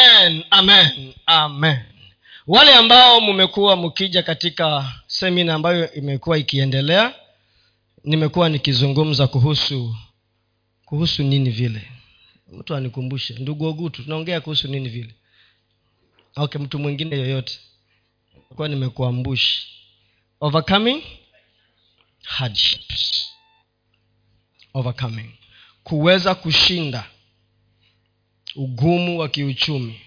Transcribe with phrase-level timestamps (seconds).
[0.00, 1.78] amen amen amen.
[2.46, 7.14] Wale ambao mmekuwa mkija katika semina ambayo imekuwa ikiendelea
[8.04, 9.96] nimekuwa nikizungumza kuhusu
[10.84, 11.82] kuhusu nini vile?
[12.52, 13.34] Mtu anikumbushe.
[13.34, 15.14] Ndugu ogutu tunaongea kuhusu nini vile?
[16.36, 17.58] Okay mtu mwingine yoyote.
[18.56, 19.66] Kuwa nimekuambushi.
[20.40, 21.02] Overcoming
[22.24, 23.26] hardships.
[24.74, 25.30] Overcoming.
[25.84, 27.04] Kuweza kushinda
[28.56, 30.00] ugumu wa kiuchumi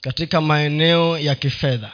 [0.00, 1.92] katika maeneo ya kifedha.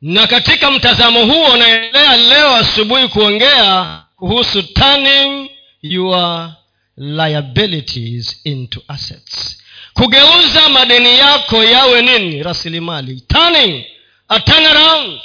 [0.00, 5.50] Na katika mtazamo huo unaendelea leo asubuhi kuongea kuhusu turning
[5.82, 6.52] your
[6.96, 9.58] liabilities into assets.
[9.94, 12.42] Kugeuza madeni yako yawe nini?
[12.42, 13.20] Rasilimali.
[13.20, 13.84] Turning
[14.28, 15.20] a turnaround.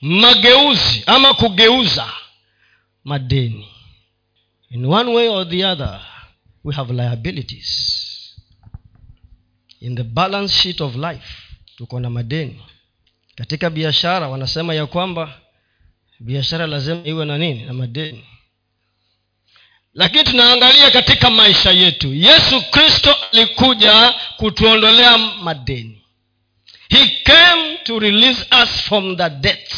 [0.00, 2.12] Mageuzi ama kugeuza
[3.04, 3.68] madeni.
[4.70, 6.00] In one way or the other
[6.64, 7.97] we have liabilities
[9.80, 11.26] in the balance sheet of life
[11.76, 12.62] tuko na madeni.
[13.34, 15.40] Katika biashara wanasema ya kwamba
[16.20, 17.62] biashara lazima iwe na nini?
[17.62, 18.24] Na madeni.
[19.94, 26.02] Lakini tunaangalia katika maisha yetu yesu kristo alikuja kutuondolea madeni.
[26.88, 29.74] He came to release us from the debts.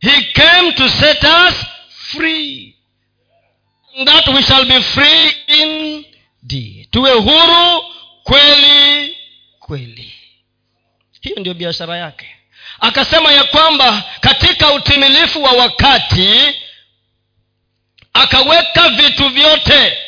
[0.00, 1.54] He came to set us
[1.88, 2.74] free.
[4.04, 6.90] That we shall be free indeed.
[6.90, 7.87] Tuwe huru
[8.28, 9.16] kweli.
[9.58, 10.12] Kweli.
[11.20, 12.26] Hiyo ndio biashara yake.
[12.80, 16.40] Akasema ya kwamba katika utimilifu wa wakati
[18.12, 19.98] akaweka vitu vyote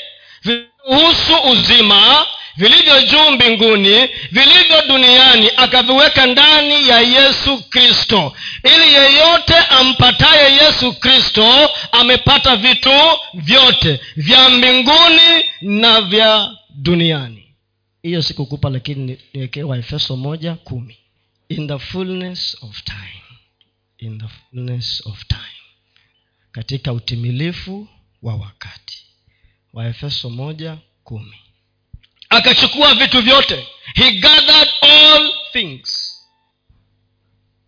[0.43, 8.37] vihusu uzima vilivyo juu mbinguni vilivyo duniani akaviweka ndani ya yesu kristo.
[8.65, 12.93] Ili yeyote ampataye yesu kristo amepata vitu
[13.35, 17.50] vyote vya mbinguni na vya duniani
[18.03, 20.97] hiyo sikukupa lakini niwekee waefeso moja kumi.
[21.49, 23.23] In the fullness of time.
[23.99, 25.41] In the fullness of time.
[26.53, 27.89] Katika utimilifu
[28.23, 29.07] wa wakati.
[29.73, 31.37] Waefeso moja kumi.
[32.29, 33.67] Akachukua vitu vyote.
[33.95, 36.17] He gathered all things.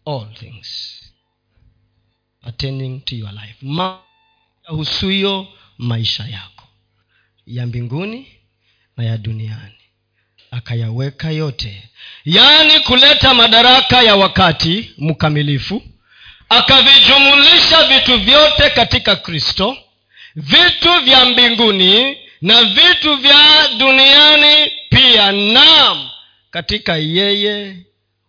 [0.05, 0.99] All things.
[2.43, 3.67] Attending to your life.
[4.69, 6.69] Yahusuyo maisha yako.
[7.47, 8.27] Ya mbinguni
[8.97, 9.82] na ya duniani
[10.53, 11.83] akayaweka yote.
[12.25, 15.83] Yaani kuleta madaraka ya wakati mkamilifu
[16.49, 19.77] akavijumulisha vitu vyote katika kristo
[20.37, 26.09] vitu vya mbinguni na vitu vya duniani pia nam
[26.51, 27.77] katika yeye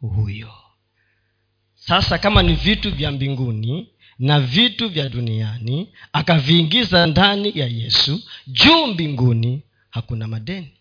[0.01, 0.53] huyo.
[1.75, 8.87] Sasa kama ni vitu vya mbinguni na vitu vya duniani akaviingiza ndani ya yesu juu
[8.87, 10.71] mbinguni hakuna madeni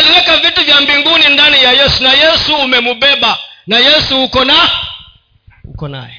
[0.00, 4.70] aliweka vitu vya mbinguni ndani ya yesu na yesu umemubeba na yesu uko na
[5.64, 6.16] uko naye.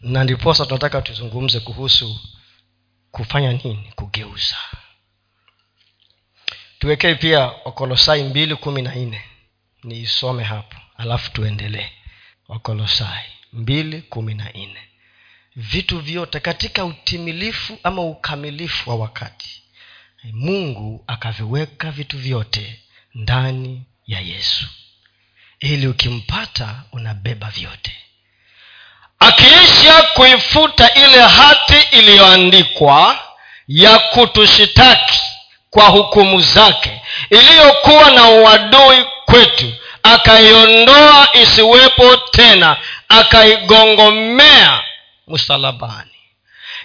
[0.00, 2.20] Na ndiposa tunataka tuzungumze kuhusu
[3.10, 4.56] kufanya nini kugeuza.
[6.78, 9.24] Tuwekee pia wakolosai mbili kumi na nne.
[9.84, 11.88] Niisome hapo alafu tuendelee.
[12.48, 14.80] Wakolosai mbili kumi na nne.
[15.56, 19.62] Vitu vyote katika utimilifu ama ukamilifu wa wakati
[20.32, 22.80] mungu akaviweka vitu vyote
[23.14, 24.64] ndani ya yesu.
[25.60, 27.96] Ili ukimpata unabeba vyote.
[29.18, 33.18] Akiisha kuifuta ile hati iliyoandikwa
[33.68, 35.20] ya kutushitaki
[35.70, 42.76] kwa hukumu zake iliyokuwa na uadui kwetu akaiondoa isiwepo tena
[43.08, 44.82] akaigongomea
[45.28, 46.10] msalabani.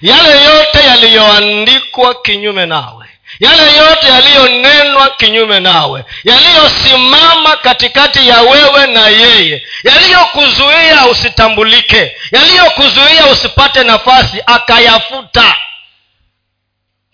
[0.02, 3.09] Yale yote yaliyoandikwa kinyume nawe
[3.40, 13.84] yale yote yaliyonenwa kinyume nawe yaliyosimama katikati ya wewe na yeye yaliyokuzuia usitambulike yaliyokuzuia usipate
[13.84, 15.56] nafasi akayafuta.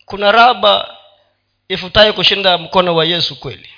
[0.06, 0.96] Kuna raba
[1.69, 3.69] ifutaye kushinda mkono wa yesu kweli?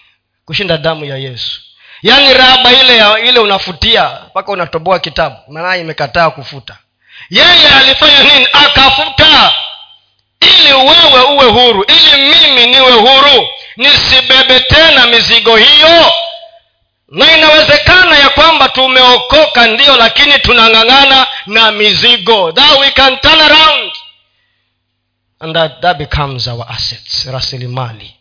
[0.46, 1.62] Kushinda damu ya yesu.
[2.02, 6.78] Yaani raba ile ile unafutia mpaka unatoboa kitabu maana imekataa kufuta.
[7.30, 8.48] Yeye alifanya nini?
[8.54, 9.54] Akafuta
[10.42, 13.48] ili wewe uwe huru ili mimi niwe huru
[13.78, 16.12] nisibebe tena mizigo hiyo.
[17.10, 22.52] Na inawezekana ya kwamba tumeokoka ndio lakini tunang'ang'ana na mizigo.
[22.52, 23.92] That we can turn around.
[25.40, 28.14] And that, that becomes our assets rasilimali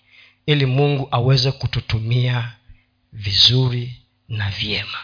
[0.46, 2.52] ili mungu aweze kututumia
[3.12, 3.92] vizuri
[4.28, 4.98] na vyema.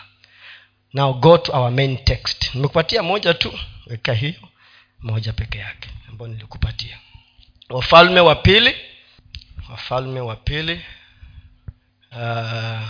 [0.93, 2.55] Now go to our main text.
[2.55, 4.35] Nimekupatia moja tu weka hiyo
[5.03, 6.99] moja peke yake ambayo nilikupatia.
[7.69, 8.77] Wafalme wa pili
[9.71, 10.85] wafalme wa pili
[12.13, 12.89] uh,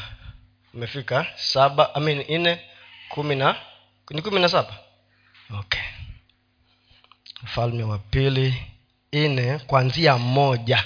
[0.74, 2.60] umefika saba I mean, nne
[3.08, 3.56] kumi na
[4.10, 4.78] ni kumi na saba?
[5.58, 5.80] Okay.
[7.42, 8.54] Mfalme wa pili
[9.12, 10.84] nne kwanzia moja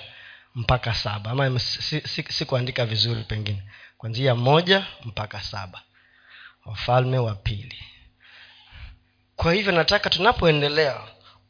[0.54, 1.30] mpaka saba.
[1.30, 3.62] Ama sikuandika si, si, si vizuri pengine.
[3.98, 5.82] Kwanzia moja mpaka saba.
[6.64, 7.78] Wafalme wa pili.
[9.36, 11.00] Kwa hivyo nataka tunapoendelea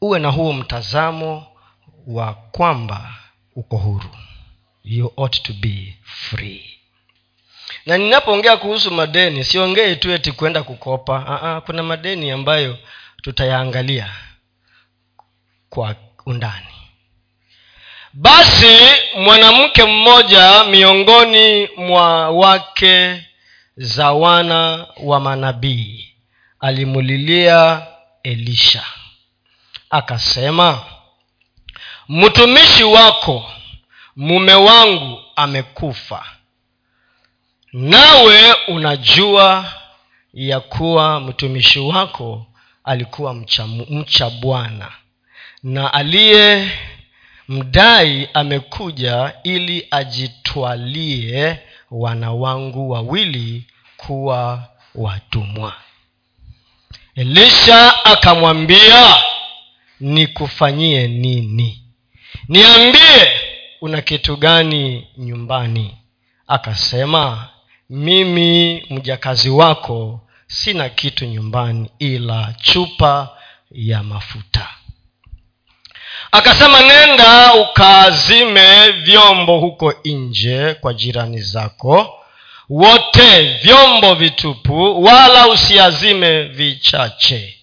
[0.01, 1.47] uwe na huo mtazamo
[2.07, 3.13] wa kwamba
[3.55, 4.09] uko huru.
[4.83, 6.79] You ought to be free.
[7.85, 11.25] Na ninapoongea kuhusu madeni siongei tu eti kwenda kukopa.
[11.27, 12.77] Aa, kuna madeni ambayo
[13.21, 14.13] tutayaangalia
[15.69, 15.95] kwa
[16.25, 16.65] undani.
[18.13, 18.77] Basi
[19.19, 23.23] mwanamke mmoja miongoni mwa wake
[23.77, 26.13] za wana wa manabii
[26.59, 27.87] alimulilia
[28.23, 28.85] elisha
[29.89, 30.83] akasema
[32.09, 33.51] mtumishi wako
[34.15, 36.25] mume wangu amekufa.
[37.73, 39.73] Nawe unajua
[40.33, 42.45] ya kuwa mtumishi wako
[42.83, 44.91] alikuwa mcha, mcha bwana.
[45.63, 46.71] Na aliye
[47.47, 51.59] mdai amekuja ili ajitwalie
[51.91, 53.63] wana wangu wawili
[53.97, 55.73] kuwa watumwa.
[57.15, 59.15] Elisha akamwambia
[59.99, 61.83] nikufanyie nini?
[62.47, 63.31] Niambie
[63.81, 65.97] una kitu gani nyumbani?
[66.47, 67.49] Akasema
[67.89, 73.29] mimi mjakazi wako sina kitu nyumbani ila chupa
[73.71, 74.69] ya mafuta.
[76.31, 82.13] Akasema nenda ukaazime vyombo huko nje kwa jirani zako
[82.69, 87.56] wote vyombo vitupu wala usiazime vichache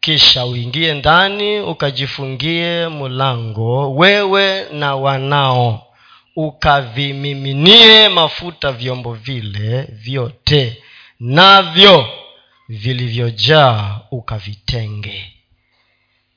[0.00, 5.86] kisha uingie ndani ukajifungie mlango wewe na wanao.
[6.36, 10.82] Ukavimiminie mafuta vyombo vile vyote
[11.20, 12.06] navyo
[12.68, 15.32] vilivyojaa ukavitenge.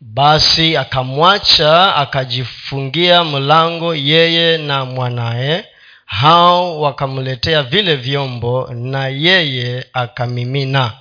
[0.01, 5.65] Basi akamwacha akajifungia mlango yeye na mwanaye.
[6.05, 10.91] Hao wakamletea vile vyombo na yeye akamimina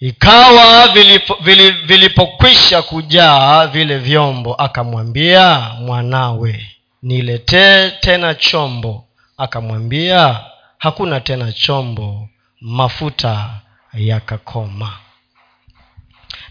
[0.00, 6.66] ikawa vilipokwisha vilipo, vilipo kujaa vile vyombo akamwambia mwanawe
[7.02, 9.02] niletee tena chombo.
[9.38, 10.40] Akamwambia
[10.78, 12.28] hakuna tena chombo
[12.60, 13.50] mafuta
[13.94, 14.92] yakakoma.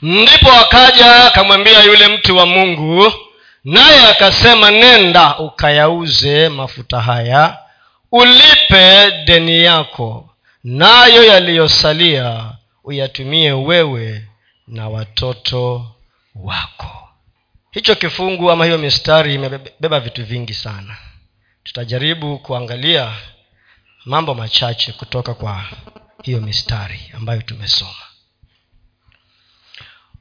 [0.01, 3.13] Ndipo akaja akamwambia yule mtu wa mungu
[3.63, 7.57] naye akasema nenda ukayauze mafuta haya
[8.11, 10.29] ulipe deni yako
[10.63, 12.51] nayo yaliyosalia
[12.85, 14.27] uyatumie wewe
[14.67, 15.91] na watoto
[16.35, 17.09] wako.
[17.71, 20.97] Hicho kifungu ama hiyo mistari imebeba vitu vingi sana.
[21.63, 23.13] Tutajaribu kuangalia
[24.05, 25.65] mambo machache kutoka kwa
[26.23, 28.05] hiyo mistari ambayo tumesoma.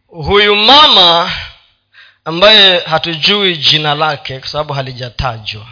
[0.06, 1.32] Huyu mama
[2.24, 5.66] ambaye hatujui jina lake kwa sababu halijatajwa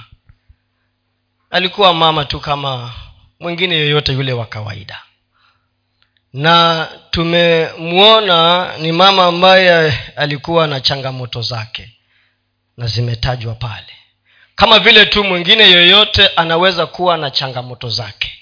[1.50, 2.92] alikuwa mama tu kama
[3.40, 5.02] mwingine yoyote yule wa kawaida
[6.32, 11.90] na tumemwona ni mama ambaye alikuwa na changamoto zake
[12.76, 13.86] na zimetajwa pale.
[14.54, 18.32] Kama vile tu mwingine yoyote anaweza kuwa na changamoto zake.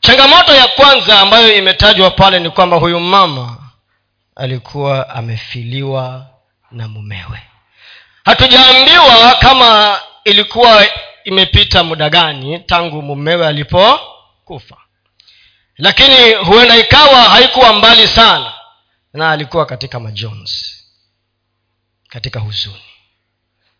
[0.00, 3.56] Changamoto ya kwanza ambayo imetajwa pale ni kwamba huyu mama
[4.36, 6.26] alikuwa amefiliwa
[6.70, 7.42] na mumewe.
[8.24, 10.86] Hatujaambiwa kama ilikuwa
[11.24, 14.76] imepita muda gani tangu mumewe alipokufa
[15.78, 18.52] lakini huenda ikawa haikuwa mbali sana
[19.12, 20.76] na alikuwa katika majonzi
[22.08, 22.82] katika huzuni.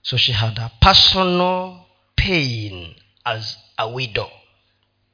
[0.02, 1.76] So she had a personal
[2.16, 4.30] pain as a widow.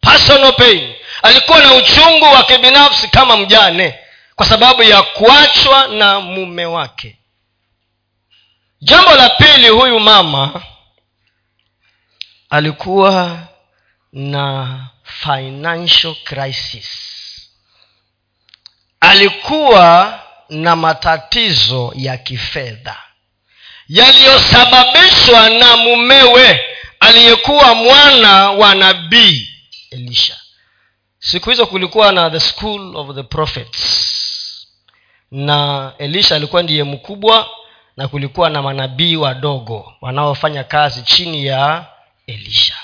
[0.01, 0.95] Personal pain.
[1.23, 3.99] Alikuwa na uchungu wa kibinafsi kama mjane
[4.37, 7.19] kwa sababu ya kuachwa na mume wake.
[8.81, 10.63] Jambo la pili huyu mama
[12.51, 13.39] alikuwa
[14.13, 16.89] na financial crisis.
[19.01, 22.97] Alikuwa na matatizo ya kifedha
[23.89, 26.61] yaliyosababishwa na mumewe
[27.01, 29.49] aliyekuwa mwana wa nabii
[29.91, 30.37] elisha.
[31.19, 34.09] Siku hizo kulikuwa na the school of the prophets.
[35.31, 37.49] Na elisha alikuwa ndiye mkubwa
[37.97, 41.87] na kulikuwa na manabii wadogo wanaofanya kazi chini ya
[42.27, 42.77] elisha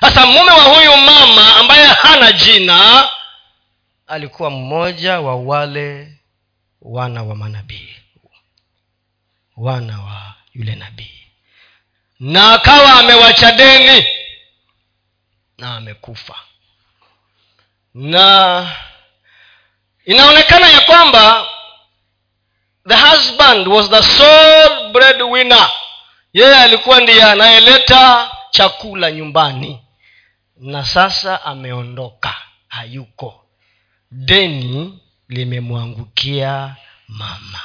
[0.00, 3.08] sasa mume wa huyu mama ambaye hana jina
[4.06, 6.12] alikuwa mmoja wa wale
[6.82, 7.96] wana wa manabii
[9.56, 11.22] wana wa yule nabii.
[12.20, 14.06] Na akawa amewacha deni
[15.58, 16.34] na amekufa.
[17.94, 18.70] Na
[20.04, 21.46] inaonekana ya kwamba
[22.88, 25.70] the husband was the sole bread winner
[26.32, 29.82] yeye alikuwa ndiye anayeleta chakula nyumbani
[30.60, 32.34] na sasa ameondoka
[32.68, 33.46] hayuko.
[34.10, 34.98] Deni
[35.28, 36.76] limemwangukia
[37.08, 37.60] mama.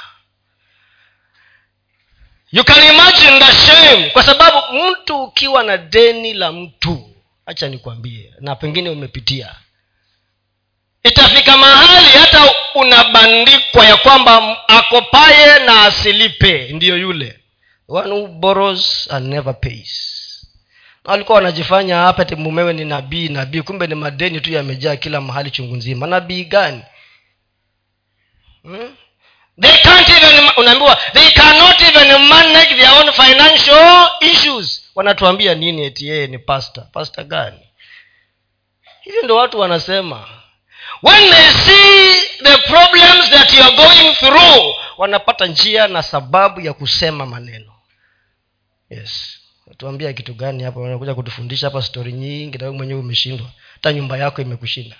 [2.52, 7.10] You can imagine the shame kwa sababu mtu ukiwa na deni la mtu
[7.46, 9.54] hacha nikwambie na pengine umepitia.
[11.02, 17.38] Itafika mahali hata unabandikwa ya kwamba akopaye na asilipe ndiyo yule.
[17.88, 20.11] One who borrows and never pays
[21.04, 23.62] walikuwa wanajifanya hapa ti mumewe ni nabii nabii.
[23.62, 26.06] Kumbe ni madeni tu yamejaa kila mahali chungu nzima.
[26.06, 26.82] Nabii gani?
[28.62, 28.96] Hmm?
[29.60, 34.90] they can't even unaambiwa they cannot even manage their own financial issues.
[34.94, 36.84] Wanatuambia nini eti yeye ni pastor?
[36.92, 37.68] Pastor gani?
[39.00, 40.28] Hivi ndo watu wanasema.
[41.02, 46.72] When they see the problems that you are going through wanapata njia na sababu ya
[46.72, 47.72] kusema maneno.
[48.90, 49.41] Yes
[49.76, 53.50] tuambia kitu gani hapa unakuja kutufundisha hapa stori nyingi na mwenyewe umeshindwa.
[53.74, 54.96] Hata nyumba yako imekushinda.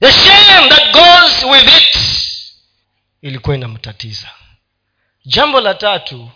[0.00, 1.98] The shame that goes with it
[3.22, 4.28] ilikuwa inamtatiza.
[5.24, 6.30] Jambo la tatu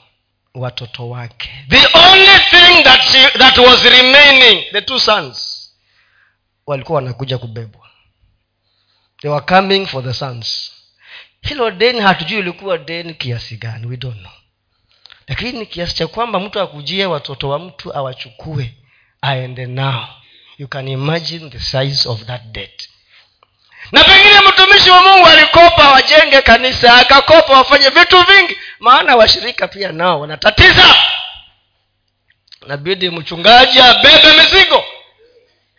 [0.54, 1.50] watoto wake.
[1.68, 5.62] The only thing that, she, that was remaining the two sons
[6.66, 7.90] walikuwa wanakuja kubebwa.
[9.22, 10.72] They were coming for the sons.
[11.42, 14.32] Hilo deni hatujui ilikuwa deni kiasi gani we don't know
[15.28, 18.75] lakini ni kiasi cha kwamba mtu akujie watoto wa mtu awachukue
[19.23, 20.09] aende nao.
[20.59, 22.88] You can imagine the size of that debt.
[23.92, 29.92] Na pengine mtumishi wa mungu alikopa wajenge kanisa akakopa wafanye vitu vingi maana washirika pia
[29.92, 30.97] nao wanatatiza.
[32.66, 34.85] Nabidi mchungaji abebe mizigo.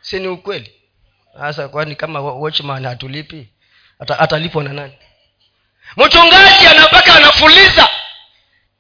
[0.02, 0.72] Si ni ukweli?
[1.40, 3.48] Sasa kwani kama watchman hatulipi?
[4.00, 4.94] Atalipwa na nani?
[5.98, 7.90] Mchungaji anapaka anafuliza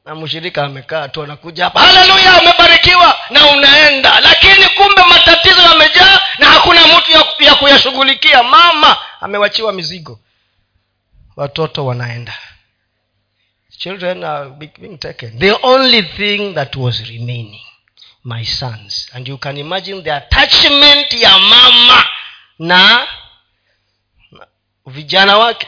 [0.07, 1.79] na mshirika amekaa tu anakuja hapa.
[1.79, 4.19] Haleluya umebarikiwa na unaenda.
[4.19, 8.43] Lakini kumbe matatizo yamejaa na hakuna mtu ya, ya kuyashughulikia.
[8.43, 10.19] Mama amewachiwa mizigo.
[11.35, 12.37] Watoto wanaenda.
[13.77, 15.39] Children are being taken.
[15.39, 17.61] The only thing that was remaining
[18.23, 19.09] my sons.
[19.13, 22.05] And you can imagine the attachment ya mama
[22.59, 23.07] na
[24.85, 25.67] vijana wake.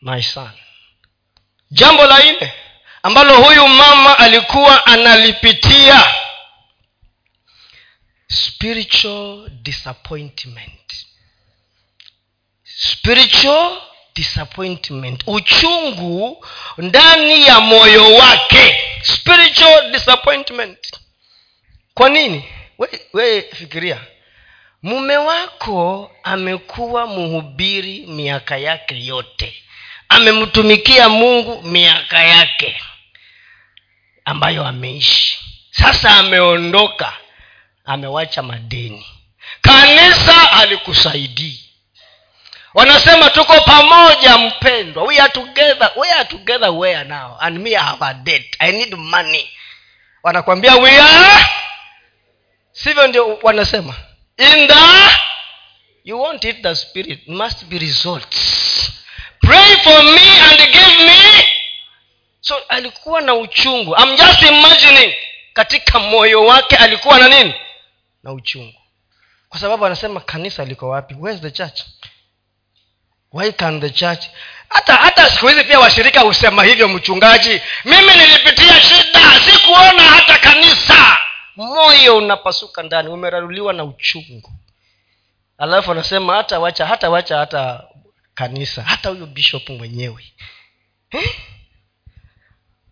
[0.00, 0.50] My son.
[1.70, 2.52] Jambo la nne
[3.02, 6.04] ambalo huyu mama alikuwa analipitia.
[8.28, 11.06] Spiritual disappointment.
[12.64, 13.80] Spiritual
[14.14, 15.22] disappointment.
[15.26, 16.46] Uchungu
[16.78, 18.80] ndani ya moyo wake.
[19.02, 20.78] Spiritual disappointment.
[21.94, 22.44] Kwa nini?
[22.78, 24.00] Wewe we fikiria.
[24.82, 29.62] Mume wako amekuwa mhubiri miaka yake yote
[30.08, 32.82] amemtumikia mungu miaka yake
[34.24, 35.38] ambayo ameishi.
[35.70, 37.12] Sasa ameondoka
[37.84, 39.06] amewacha madeni.
[39.60, 41.64] Kanisa alikusaidii
[42.74, 45.04] wanasema tuko pamoja mpendwa.
[45.04, 47.36] We are together we are together where now.
[47.40, 48.56] And me I have a debt.
[48.58, 49.50] I need money.
[50.22, 51.46] Wanakwambia we are
[52.72, 53.94] sivyo ndio wanasema?
[54.36, 54.74] In the
[56.04, 58.90] you won't eat the spirit must be results
[59.40, 61.44] pray for me and give me.
[62.40, 63.96] So alikuwa na uchungu.
[63.96, 65.14] I'm just imagining.
[65.52, 67.54] Katika moyo wake alikuwa na nini?
[68.22, 68.74] Na uchungu.
[69.48, 71.14] Kwa sababu anasema kanisa liko wapi?
[71.20, 71.80] Where's the church?
[73.32, 74.24] Why can the church?
[74.68, 77.60] Hata hata siku hizi pia washirika husema hivyo mchungaji.
[77.84, 79.40] Mimi nilipitia shida.
[79.40, 81.18] Sikuona hata kanisa.
[81.56, 83.08] Moyo unapasuka ndani.
[83.08, 84.50] Umeraruliwa na uchungu.
[85.58, 87.84] Alafu anasema hata wacha hata wacha hata
[88.38, 90.24] kanisa hata huyo bishop mwenyewe.
[91.10, 91.30] Eh?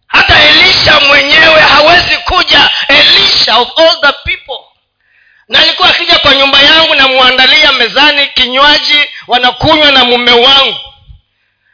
[0.07, 2.71] hata elisha mwenyewe hawezi kuja.
[2.89, 4.65] Elisha of all the people.
[5.49, 10.81] Na alikuwa akija kwa nyumba yangu namwandalia mezani kinywaji wanakunywa na mume wangu.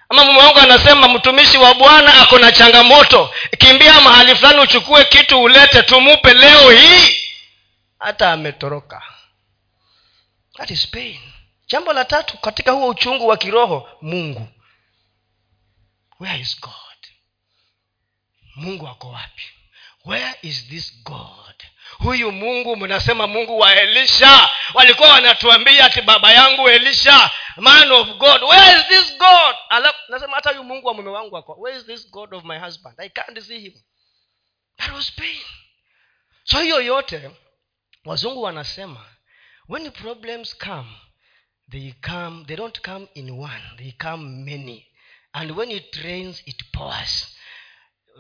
[0.09, 3.35] Ama mume wangu anasema mtumishi wa bwana ako na changamoto.
[3.59, 7.17] Kimbia mahali fulani uchukue kitu ulete tumupe leo hii.
[7.99, 9.03] Hata ametoroka.
[10.57, 11.32] That is pain
[11.73, 14.49] jambo la tatu katika huo uchungu wa kiroho mungu.
[16.21, 16.73] Where is god?
[18.57, 19.43] Mungu ako wapi?
[20.05, 21.65] Where is this god?
[21.99, 24.49] Huyu mungu mnasema mungu wa elisha.
[24.75, 28.43] Walikuwa wanatuambia ati baba yangu elisha man of god.
[28.43, 29.57] Where is this god?
[30.09, 31.55] Nasema hata huyu mungu wa mume wangu ako.
[31.59, 33.01] Where is this god of my husband?
[33.01, 33.73] I can't see him.
[34.77, 35.43] That was pain.
[36.45, 37.31] So hiyo yote
[38.05, 39.07] wazungu wanasema
[39.69, 40.89] when problems come
[41.73, 44.87] they come they don't come in one they come many.
[45.35, 47.37] And when it rains it pours.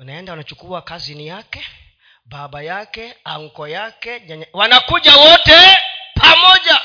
[0.00, 1.66] Unaenda unachukua kazini yake
[2.24, 5.76] baba yake anko yake nyanya, wanakuja wote
[6.14, 6.80] pamoja.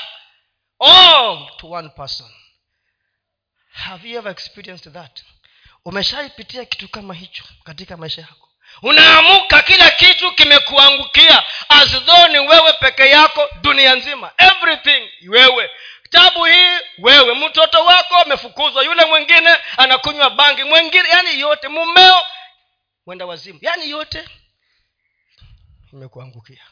[0.80, 2.26] All to one person.
[3.72, 5.22] Have you ever experienced that?
[5.84, 8.48] Umeshaipitia kitu kama hicho katika maisha yako.
[8.82, 14.32] Unaamuka kila kitu kimekuangukia as though ni wewe peke yako dunia nzima.
[14.38, 15.70] Everything wewe
[16.10, 18.84] tabu hii wewe mtoto wako amefukuzwa.
[18.84, 22.22] Yule mwingine anakunywa bangi mwingine yani yote mumeo
[23.06, 23.58] mwenda wazimu.
[23.62, 24.28] Yani yote
[25.92, 26.62] imekuangukia.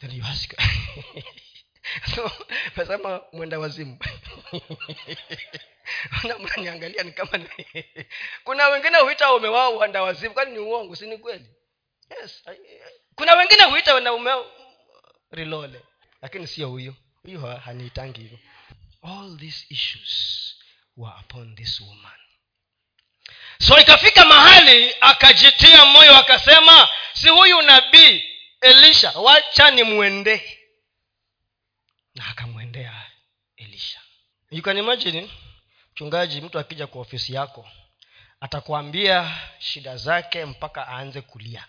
[0.00, 0.22] Then
[2.14, 2.30] so
[3.32, 3.98] mwenda wazimu.
[6.40, 7.30] Mnaniangalia ni kama
[8.44, 10.34] kuna wengine huita ume wao wanda wazimu.
[10.34, 11.50] Kwani ni uongo si ni kweli?
[12.20, 12.42] Yes
[13.18, 14.30] kuna wengine huita wanaume
[15.30, 15.82] rilole.
[16.22, 16.94] Lakini sio huyo
[17.36, 18.38] huyo haniitangi hivyo.
[19.02, 20.54] All these issues
[20.96, 22.18] were upon this woman.
[23.60, 28.24] So ikafika mahali akajitia moyo akasema si huyu nabii
[28.60, 29.10] elisha?
[29.10, 30.58] Wacha nimwendee.
[32.14, 33.06] Na akamwendea
[33.56, 34.00] elisha.
[34.50, 35.30] You can imagine
[35.92, 37.70] mchungaji mtu akija kwa ofisi yako
[38.40, 41.66] atakuambia shida zake mpaka aanze kulia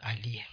[0.00, 0.46] aliye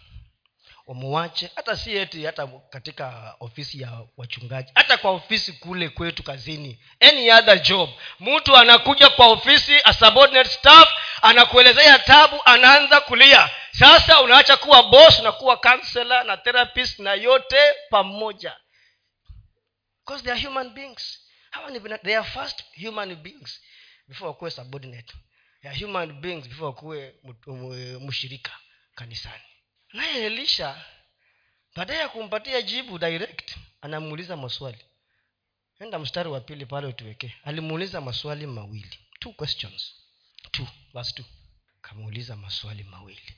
[0.91, 6.79] umuwache hata si eti hata katika ofisi ya wachungaji hata kwa ofisi kule kwetu kazini
[6.99, 10.89] any other job mtu anakuja kwa ofisi a subordinate staff
[11.21, 13.49] anakuelezea tabu anaanza kulia.
[13.71, 17.57] Sasa unaacha kuwa boss na kuwa counselor na therapist na yote
[17.89, 18.57] pamoja.
[20.05, 21.19] Because they are human beings.
[21.51, 23.61] Hawa ni they are first human beings
[24.07, 25.13] before wakuwe subordinate.
[25.61, 27.13] They are human beings before wakuwe
[27.99, 28.51] mshirika
[28.95, 29.50] kanisani
[29.93, 30.85] naye elisha
[31.75, 34.77] baadaye ya kumpatia jibu direct anamuuliza maswali.
[35.79, 38.99] Enda mstari wa pili pale utuwekee alimuuliza maswali mawili.
[39.19, 39.93] Two questions.
[40.51, 41.25] Two verse two.
[41.83, 43.33] Akamuuliza maswali mawili.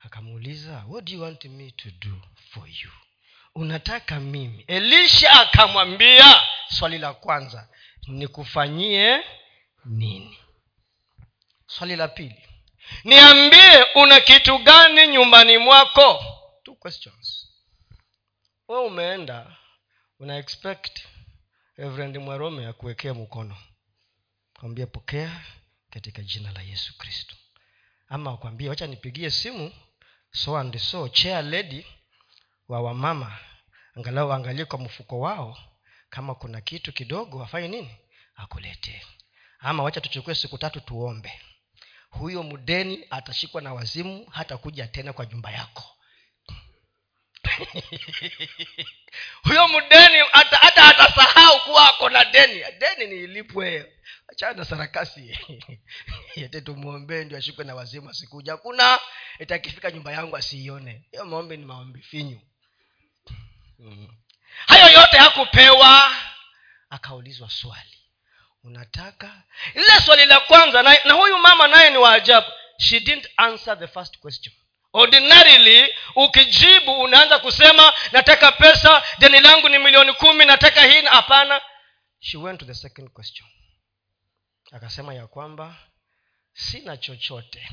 [0.00, 2.90] Akamuuliza what do you want me to do for you?
[3.54, 4.64] Unataka mimi?
[4.66, 7.68] Elisha akamwambia swali la kwanza
[8.06, 9.24] nikufanyie
[9.84, 10.38] nini?
[11.66, 12.48] Swali la pili
[13.04, 16.24] niambie una kitu gani nyumbani mwako?
[16.62, 17.48] Two questions.
[18.68, 19.56] We umeenda
[20.18, 21.00] una expect
[21.76, 23.56] reverend mwarome akuwekea mkono.
[24.60, 25.40] Kwambia pokea
[25.90, 27.36] katika jina la yesu kristo.
[28.08, 29.72] Ama akwambie wacha nipigie simu
[30.32, 31.86] so and so chair lady
[32.68, 33.38] wa wamama
[33.96, 35.58] angalau waangalie kwa mfuko wao
[36.10, 37.96] kama kuna kitu kidogo afanye nini
[38.34, 39.02] akuletee.
[39.58, 41.40] Ama wacha tuchukue siku tatu tuombe
[42.18, 45.84] huyo mdeni atashikwa na wazimu hata kuja tena kwa nyumba yako.
[49.44, 52.64] Huyo mdeni hata hata atasahau kuwa ako na deni.
[52.78, 53.92] Deni ni ilipwe.
[54.28, 55.38] Achana sarakasi.
[56.36, 58.56] Yete tumwombee ndio ashikwe na wazimu asikuja.
[58.56, 58.98] Kuna
[59.38, 61.02] itakifika nyumba yangu asiione.
[61.10, 62.40] Hiyo maombi ni maombi finyu.
[63.78, 64.08] Mm.
[64.66, 66.14] hayo yote hakupewa.
[66.90, 67.93] Akaulizwa swali
[68.64, 69.42] unataka?
[69.74, 72.46] Lile swali la kwanza na, na huyu mama naye ni waajabu
[72.78, 74.54] she didn't answer the first question.
[74.92, 81.60] Ordinarily ukijibu unaanza kusema nataka pesa deni langu ni milioni kumi nataka hii hapana.
[82.20, 83.48] She went to the second question.
[84.72, 85.76] Akasema ya kwamba
[86.52, 87.68] sina chochote.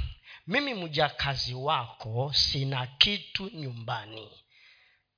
[0.47, 4.31] Mimi mjakazi wako sina kitu nyumbani.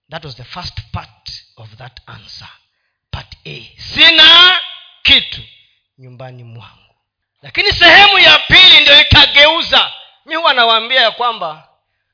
[0.09, 2.49] That was the first part of that answer.
[3.11, 3.71] Part a.
[3.77, 4.59] Sina
[5.03, 5.41] kitu
[5.97, 6.95] nyumbani mwangu.
[7.41, 9.93] Lakini sehemu ya pili ndio ikageuza.
[10.25, 11.69] Mi huwa nawaambia ya kwamba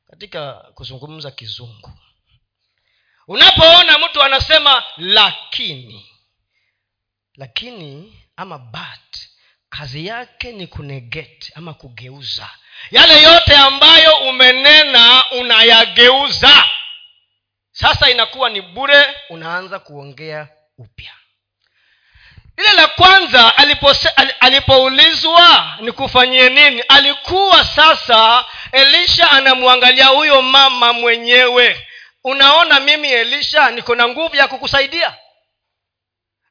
[0.09, 1.91] katika kuzungumza kizungu
[3.27, 6.09] unapoona mtu anasema lakini
[7.35, 9.17] lakini ama but
[9.69, 12.49] kazi yake ni kunegate ama kugeuza.
[12.91, 16.65] Yale yote ambayo umenena unayageuza.
[17.71, 21.11] Sasa inakuwa ni bure unaanza kuongea upya
[22.60, 23.54] ile la kwanza
[24.39, 31.88] alipoulizwa ni kufanyie nini alikuwa sasa elisha anamwangalia huyo mama mwenyewe.
[32.24, 35.13] Unaona mimi elisha niko na nguvu ya kukusaidia?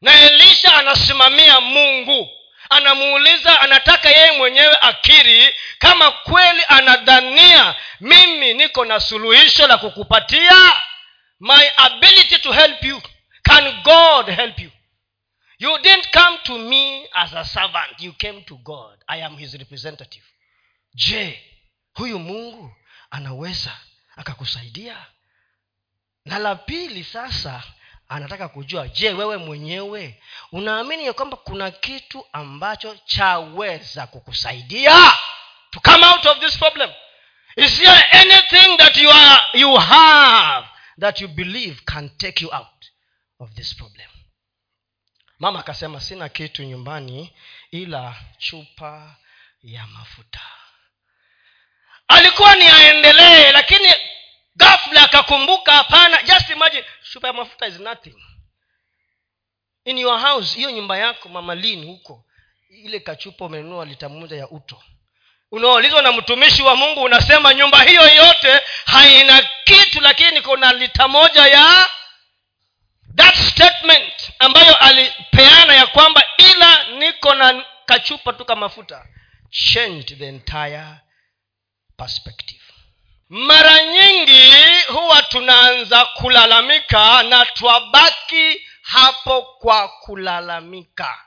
[0.00, 2.28] Na elisha anasimamia mungu.
[2.70, 10.72] Anamuuliza anataka yeye mwenyewe akiri kama kweli anadhania mimi niko na suluhisho la kukupatia?
[11.40, 13.02] My ability to help you.
[13.42, 14.70] Can god help you
[15.58, 18.00] you didn't come to me as a servant.
[18.00, 18.96] You came to god.
[19.08, 20.24] I am his representative.
[20.94, 21.38] Je
[21.94, 22.74] huyu mungu
[23.10, 23.76] anaweza
[24.16, 25.06] akakusaidia?
[26.24, 27.62] Na la pili sasa
[28.08, 35.12] anataka kujua je wewe mwenyewe unaamini ya kwamba kuna kitu ambacho chaweza kukusaidia
[35.70, 36.90] to come out of this problem?
[37.56, 40.68] Is there anything that you, are, you have
[41.00, 42.86] that you believe can take you out
[43.38, 43.97] of this problem
[45.38, 47.32] mama akasema sina kitu nyumbani
[47.70, 49.16] ila chupa
[49.62, 50.40] ya mafuta.
[52.08, 53.94] Alikuwa ni aendelee lakini
[54.56, 58.14] gafla akakumbuka hapana just imagine chupa ya mafuta is nothing.
[59.84, 62.24] In your house hiyo nyumba yako mamalini huko
[62.68, 64.82] ile kachupa umenunua lita moja ya uto.
[65.50, 71.46] Unaulizwa na mtumishi wa mungu unasema nyumba hiyo yote haina kitu lakini kuna lita moja
[71.46, 71.88] ya
[73.16, 79.06] that statement ambayo alipeana ya kwamba ila niko na kachupa tu mafuta.
[79.50, 80.86] Changed the entire
[81.96, 82.60] perspective.
[83.28, 84.52] Mara nyingi
[84.88, 91.18] huwa tunaanza kulalamika na twabaki hapo kwa kulalamika.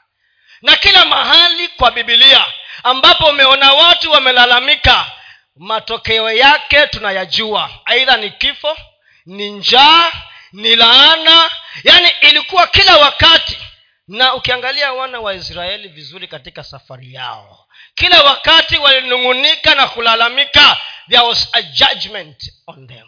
[0.61, 2.45] Na kila mahali kwa bibilia
[2.83, 5.11] ambapo umeona watu wamelalamika
[5.55, 7.69] matokeo yake tunayajua.
[7.85, 8.77] Aidha ni kifo
[9.25, 10.11] ni njaa
[10.53, 11.51] ni laana
[11.83, 13.57] yaani ilikuwa kila wakati.
[14.07, 17.67] Na ukiangalia wana wa israeli vizuri katika safari yao.
[17.95, 20.77] Kila wakati walinung'unika na kulalamika
[21.09, 23.07] there was a judgment on them.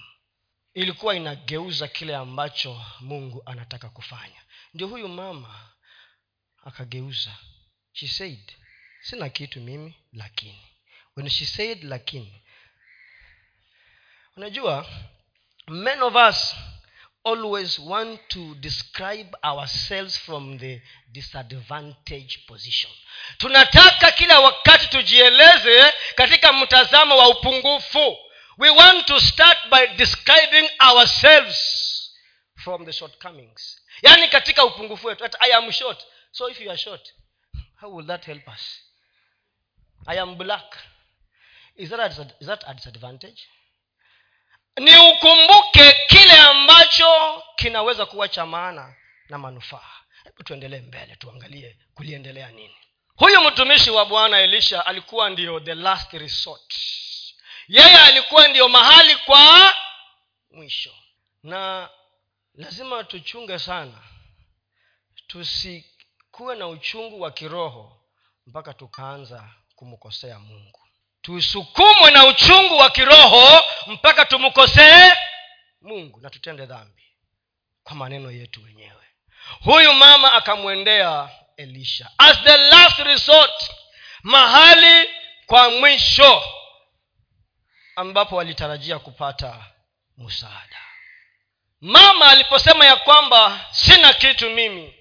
[0.73, 4.41] Ilikuwa inageuza kile ambacho mungu anataka kufanya.
[4.73, 5.69] Ndio huyu mama
[6.65, 7.31] akageuza.
[7.93, 8.51] She said
[9.01, 10.61] sina kitu mimi lakini.
[11.17, 12.41] When she said lakini
[14.37, 14.85] unajua
[15.67, 16.55] men of us
[17.23, 20.81] always want to describe ourselves from the
[21.11, 22.91] disadvantage position.
[23.37, 28.17] Tunataka kila wakati tujieleze katika mtazamo wa upungufu.
[28.57, 31.57] We want to start by describing ourselves
[32.55, 33.81] from the shortcomings.
[34.01, 35.25] Yaani katika upungufu wetu.
[35.39, 36.05] I am short.
[36.31, 37.13] So if you are short
[37.83, 38.81] how will that help us?
[40.07, 40.77] I am black.
[41.75, 43.47] Is that a, is that a disadvantage
[44.77, 48.95] ni ukumbuke kile ambacho kinaweza kuwa cha maana
[49.29, 49.89] na manufaa.
[50.23, 52.75] Hebu tuendelee mbele tuangalie kuliendelea nini.
[53.15, 56.73] Huyu mtumishi wa bwana elisha alikuwa ndio the last resort.
[57.67, 59.73] Yeye alikuwa ndiyo mahali kwa
[60.51, 60.95] mwisho.
[61.43, 61.89] Na
[62.55, 64.03] lazima tuchunge sana.
[65.27, 68.01] Tusikuwe na uchungu wa kiroho
[68.47, 70.82] mpaka tukaanza kumkosea mungu
[71.23, 75.11] tusukumwe na uchungu wa kiroho mpaka tumkosee
[75.81, 77.03] mungu na tutende dhambi
[77.83, 79.03] kwa maneno yetu wenyewe.
[79.63, 83.71] Huyu mama akamwendea elisha as the last resort
[84.23, 85.09] mahali
[85.45, 86.43] kwa mwisho
[87.95, 89.65] ambapo walitarajia kupata
[90.17, 90.81] msaada.
[91.81, 94.95] Mama aliposema ya kwamba sina kitu mimi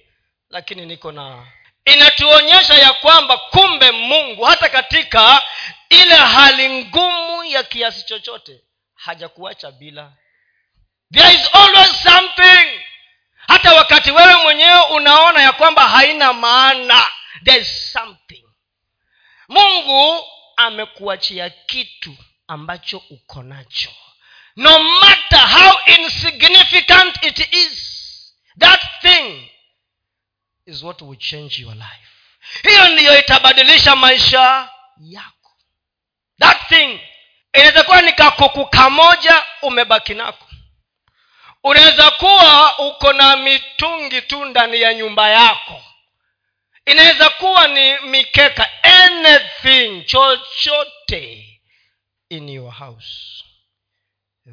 [0.49, 1.47] lakini niko na
[1.85, 5.41] inatuonyesha ya kwamba kumbe mungu hata katika
[5.89, 8.61] ile hali ngumu ya kiasi chochote
[8.95, 10.11] hajakuacha bila.
[11.13, 12.81] There is always something.
[13.47, 17.07] Hata wakati wewe mwenyewe unaona ya kwamba haina maana
[17.43, 18.43] there is something.
[19.47, 20.25] Mungu
[20.57, 22.15] amekuachia kitu
[22.47, 23.89] ambacho uko nacho.
[24.55, 27.93] No matter how insignificant it is
[28.59, 29.49] that thing
[30.65, 32.07] is what will change your life.
[32.63, 35.51] Hiyo ndiyo itabadilisha maisha yako.
[36.39, 36.99] That thing
[37.53, 40.47] inaweza kuwa ni kakuku kamoja umebaki nako.
[41.63, 45.83] Unaweza kuwa uko na mitungi tu ndani ya nyumba yako.
[46.85, 51.49] Inaweza kuwa ni mikeka anything chochote
[52.29, 53.43] in your house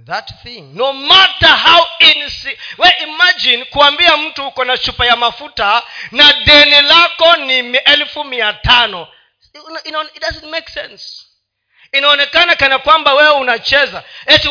[0.06, 5.82] that thing no matter how insi- we imagine kuambia mtu uko na chupa ya mafuta
[6.10, 9.08] na deni lako ni elfu mia tano.
[11.92, 14.04] Inaonekana kana kwamba wewe unacheza.
[14.26, 14.48] Eti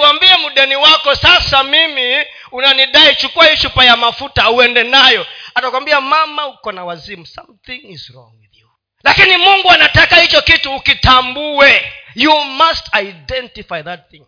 [0.51, 5.25] mdeni wako sasa mimi unanidai chukua hii chupa ya mafuta uende nayo.
[5.55, 7.25] Atakwambia mama uko na wazimu.
[7.25, 8.69] Something is wrong with you.
[9.03, 11.93] Lakini mungu anataka hicho kitu ukitambue.
[12.15, 14.25] You must identify that thing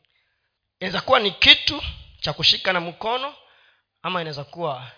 [0.82, 1.84] inaweza kuwa ni kitu
[2.20, 3.36] cha kushika na mkono
[4.04, 4.91] ama inaweza kuwa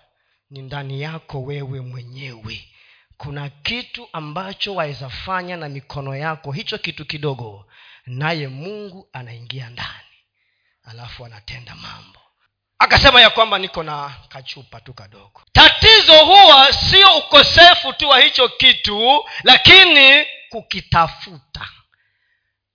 [0.49, 2.69] ni ndani yako wewe mwenyewe.
[3.17, 7.65] Kuna kitu ambacho waweza fanya na mikono yako hicho kitu kidogo
[8.05, 10.17] naye mungu anaingia ndani
[10.83, 12.19] alafu anatenda mambo.
[12.79, 15.41] Akasema ya kwamba niko na kachupa tu kadogo.
[15.51, 21.69] Tatizo huwa sio ukosefu tu wa hicho kitu lakini kukitafuta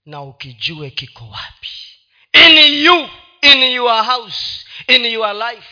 [0.06, 1.87] na ukijue kiko wapi
[2.46, 3.08] in you
[3.42, 5.66] in your house in your life.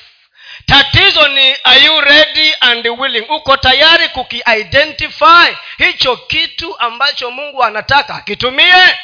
[0.67, 3.27] Tatizo ni are you ready and willing?
[3.31, 8.97] Uko tayari kukiidentify hicho kitu ambacho mungu anataka akitumie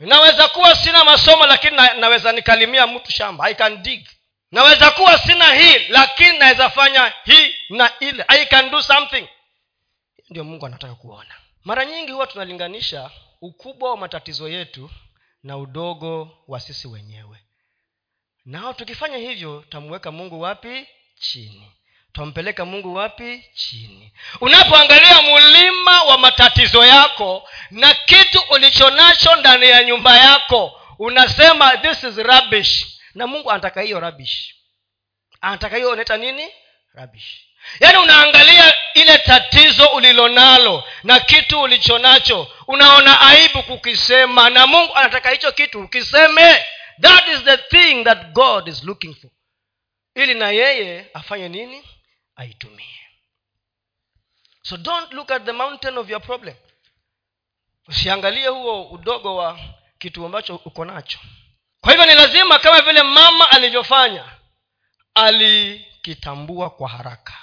[0.00, 3.44] naweza kuwa sina masomo lakini na, naweza nikalimia mtu shamba.
[3.44, 4.06] I can dig.
[4.52, 8.24] Naweza kuwa sina hii lakini naweza fanya hii na ile.
[8.28, 9.28] I can do something.
[10.30, 11.34] Ndio mungu anataka kuona.
[11.64, 14.90] Mara nyingi huwa tunalinganisha ukubwa wa matatizo yetu
[15.42, 17.38] na udogo wa sisi wenyewe.
[18.44, 20.86] Nao tukifanya hivyo tutamweka mungu wapi?
[21.20, 21.72] Chini.
[22.12, 23.44] Twampeleka mungu wapi?
[23.54, 24.12] Chini.
[24.40, 32.16] Unapoangalia mulima wa matatizo yako na kitu ulichonacho ndani ya nyumba yako unasema this is
[32.16, 32.86] rubbish.
[33.14, 34.54] Na mungu anataka hiyo rubbish.
[35.40, 36.48] Anataka hiyo unaita nini?
[36.94, 37.40] Rubbish
[37.80, 45.52] yaani unaangalia ile tatizo ulilonalo na kitu ulichonacho unaona aibu kukisema na mungu anataka hicho
[45.52, 46.64] kitu ukiseme.
[47.00, 49.30] That is the thing that god is looking for.
[50.14, 51.84] Ili na yeye afanye nini?
[52.36, 53.00] Aitumie.
[54.62, 56.54] So don't look at the mountain of your problem.
[57.88, 59.58] Usiangalie huo udogo wa
[59.98, 61.18] kitu ambacho uko nacho.
[61.80, 64.24] Kwa hivyo ni lazima kama vile mama alivyofanya
[65.14, 67.34] alikitambua kwa haraka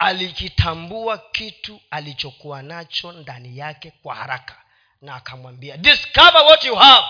[0.00, 4.56] alikitambua kitu alichokuwa nacho ndani yake kwa haraka.
[5.02, 7.06] Na akamwambia discover what you have.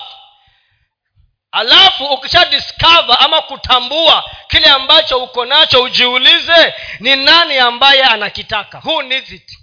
[1.51, 8.79] Alafu ukisha discover ama kutambua kile ambacho uko nacho ujiulize ni nani ambaye anakitaka?
[8.85, 9.57] Who needs it?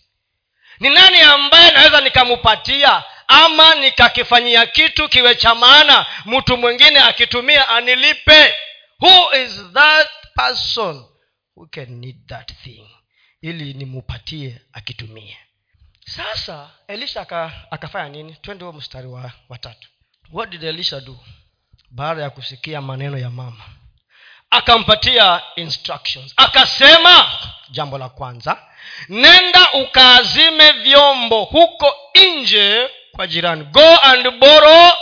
[0.81, 3.05] Ni nani ambaye naweza nikamupatia?
[3.29, 8.55] Ama nikakifanyia kitu kiwe cha maana mtu mwingine akitumia anilipe?
[9.01, 11.05] Who is that person
[11.57, 12.98] who can need that thing
[13.41, 15.39] ili nimupatie akitumie.
[16.07, 18.35] Sasa elisha aka, akafanya nini?
[18.35, 19.89] Twende huo mstari wa watatu
[20.33, 21.19] what did elisha do?
[21.91, 23.65] Baada ya kusikia maneno ya mama
[24.51, 26.33] akampatia instructions.
[26.37, 27.39] Akasema
[27.71, 28.67] jambo la kwanza
[29.09, 31.95] nenda ukaazime vyombo huko
[32.37, 33.65] nje kwa jirani.
[33.65, 34.93] Go and borrow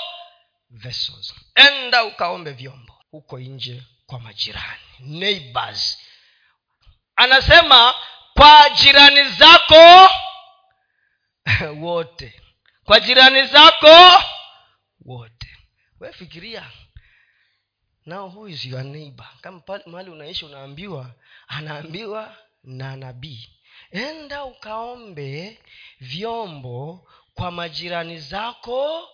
[0.71, 1.35] vessels.
[1.55, 5.99] Enda ukaombe vyombo huko nje kwa majirani neighbors.
[7.17, 7.95] Anasema
[8.37, 10.11] kwa jirani zako
[11.87, 12.43] wote.
[12.85, 14.23] Kwa jirani zako
[15.05, 15.49] wote.
[16.01, 16.71] We fikiria.
[18.07, 19.27] Now who is your neighbor?
[19.41, 21.15] Kama mahali unaishi unaambiwa
[21.49, 23.49] anaambiwa na nabii.
[23.91, 25.59] Enda ukaombe
[26.01, 29.09] vyombo kwa majirani zako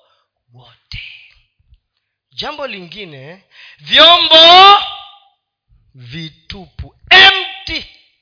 [0.52, 1.02] wote.
[2.30, 3.44] Jambo lingine
[3.78, 4.78] vyombo
[5.94, 6.94] vitupu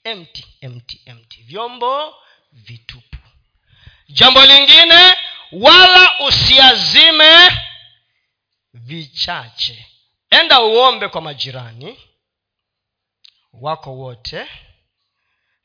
[0.04, 1.42] empty empty empty.
[1.42, 2.14] Vyombo
[2.52, 3.16] vitupu.
[4.08, 5.16] Jambo lingine
[5.52, 7.50] wala usiazime
[8.74, 9.86] vichache.
[10.30, 11.98] Enda uombe kwa majirani
[13.52, 14.46] wako wote.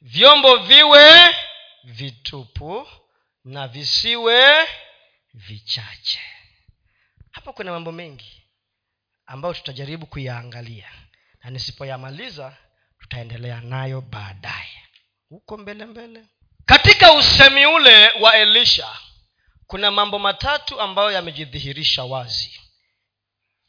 [0.02, 1.36] Vyombo viwe
[1.84, 2.88] vitupu
[3.44, 4.68] na visiwe
[5.34, 6.22] vichache.
[7.32, 8.44] Hapa kuna mambo mengi
[9.26, 10.92] ambayo tutajaribu kuyaangalia.
[11.44, 12.58] Na nisipoyamaliza
[13.10, 14.84] tutaendelea nayo baadaye.
[15.30, 16.26] Huko mbele mbele.
[16.66, 18.98] Katika usemi ule wa elisha
[19.68, 22.60] kuna mambo matatu ambayo yamejidhihirisha wazi.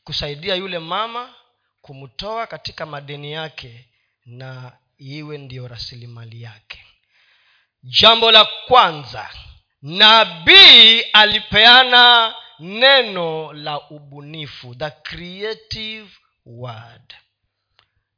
[0.04, 1.34] Kusaidia yule mama
[1.82, 3.88] kumtoa katika madeni yake
[4.26, 6.84] na iwe ndiyo rasilimali yake.
[7.82, 9.30] Jambo la kwanza
[9.82, 16.10] nabii alipeana neno la ubunifu the creative
[16.46, 17.14] word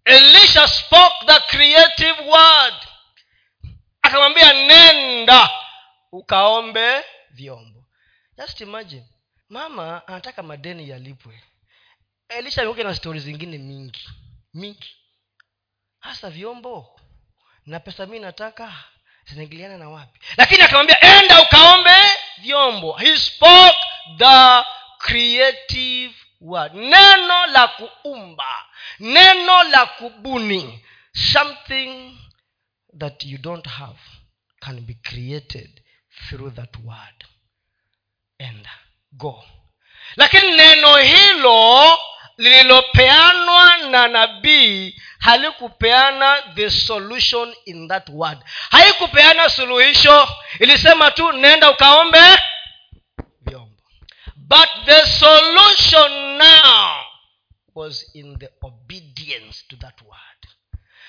[0.08, 2.74] elisha spoke the creative word.
[4.02, 5.50] Akamwambia nenda
[6.12, 7.84] ukaombe vyombo.
[8.38, 9.06] Just imagine
[9.48, 11.42] mama anataka madeni yalipwe.
[12.28, 14.08] Elisha amekuja na stori zingine mingi
[14.54, 14.96] mingi.
[16.00, 17.00] Hasa vyombo
[17.66, 18.72] na pesa mi nataka
[19.26, 20.20] zinaingiliana na wapi?
[20.36, 21.96] Lakini akamwambia enda ukaombe
[22.40, 22.92] vyombo.
[22.92, 23.78] He spoke
[24.16, 24.64] the
[24.98, 28.64] creative word neno la kuumba
[29.00, 32.18] neno la kubuni something
[32.98, 33.98] that you don't have
[34.60, 35.80] can be created
[36.28, 37.24] through that word.
[38.40, 38.66] And
[39.16, 39.44] go.
[40.16, 41.98] Lakini neno hilo
[42.36, 48.38] lililopeanwa na nabii halikupeana the solution in that word.
[48.70, 50.28] Haikupeana suluhisho.
[50.60, 52.38] Ilisema tu nenda ukaombe
[54.48, 57.04] but the solution now
[57.74, 60.48] was in the obedience to that word.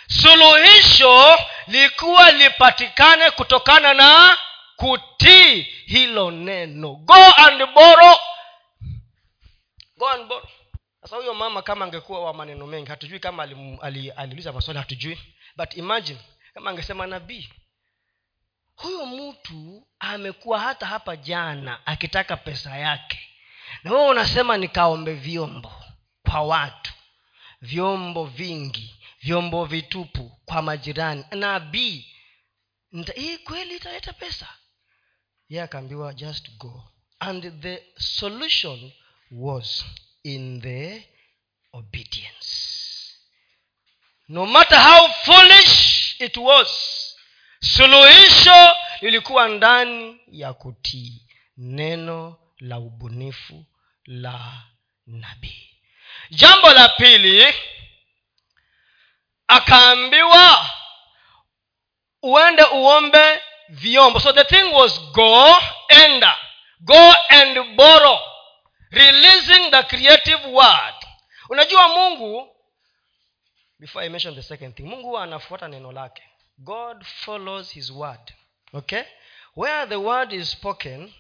[0.07, 4.37] Suluhisho likuwa lipatikane kutokana na
[4.75, 6.95] kutii hilo neno.
[6.95, 8.17] Go and borrow.
[9.97, 10.49] Go and borrow.
[11.01, 15.19] Sasa huyo mama kama angekuwa wa maneno mengi hatujui kama aliuliza ali, ali maswali hatujui.
[15.55, 16.19] But imagine
[16.53, 17.49] kama angesema nabii.
[18.75, 23.28] Huyo mtu amekuwa hata hapa jana akitaka pesa yake
[23.83, 25.71] na wewe unasema nikaombe vyombo
[26.29, 26.93] kwa watu
[27.61, 31.25] vyombo vingi vyombo vitupu kwa majirani.
[31.31, 32.05] Nabii
[33.15, 34.47] hii kweli italeta pesa?
[35.49, 36.83] Ye akaambiwa just go.
[37.19, 38.91] And the solution
[39.31, 39.85] was
[40.23, 41.03] in the
[41.73, 42.49] obedience.
[44.27, 46.69] No matter how foolish it was
[47.61, 48.69] suluhisho
[49.01, 51.21] lilikuwa ndani ya kutii
[51.57, 53.65] neno la ubunifu
[54.05, 54.63] la
[55.07, 55.69] nabii.
[56.29, 57.53] Jambo la pili
[59.47, 60.69] akaambiwa
[62.21, 64.19] uende uombe vyombo.
[64.19, 65.55] So the thing was go
[65.89, 66.37] enda
[66.79, 68.19] go and borrow.
[68.91, 70.95] Releasing the creative word.
[71.49, 72.55] Unajua mungu
[73.79, 76.23] before i mention the second thing mungu anafuata neno lake.
[76.57, 78.33] God follows his word.
[78.73, 79.03] Okay?
[79.55, 81.13] Where the word is spoken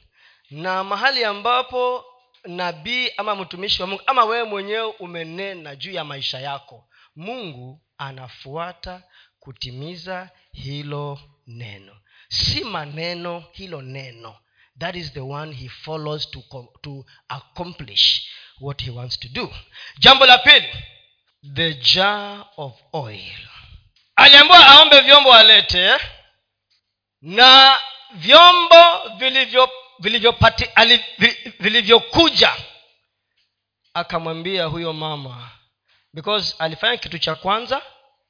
[0.51, 2.05] na mahali ambapo
[2.45, 9.03] nabii ama mtumishi wa mungu ama wewe mwenyewe umenena juu ya maisha yako mungu anafuata
[9.39, 11.95] kutimiza hilo neno.
[12.29, 14.35] Si maneno hilo neno.
[14.79, 16.43] That is the one he follows to,
[16.81, 18.27] to accomplish
[18.61, 19.53] what he wants to do.
[19.97, 20.69] Jambo la pili
[21.55, 23.33] the jar of oil.
[24.15, 25.97] Aliambiwa aombe vyombo alete
[27.21, 27.79] na
[28.15, 29.69] vyombo vilivyo
[31.59, 32.55] vilivyokuja.
[33.93, 35.51] Akamwambia huyo mama
[36.13, 37.81] because alifanya kitu cha kwanza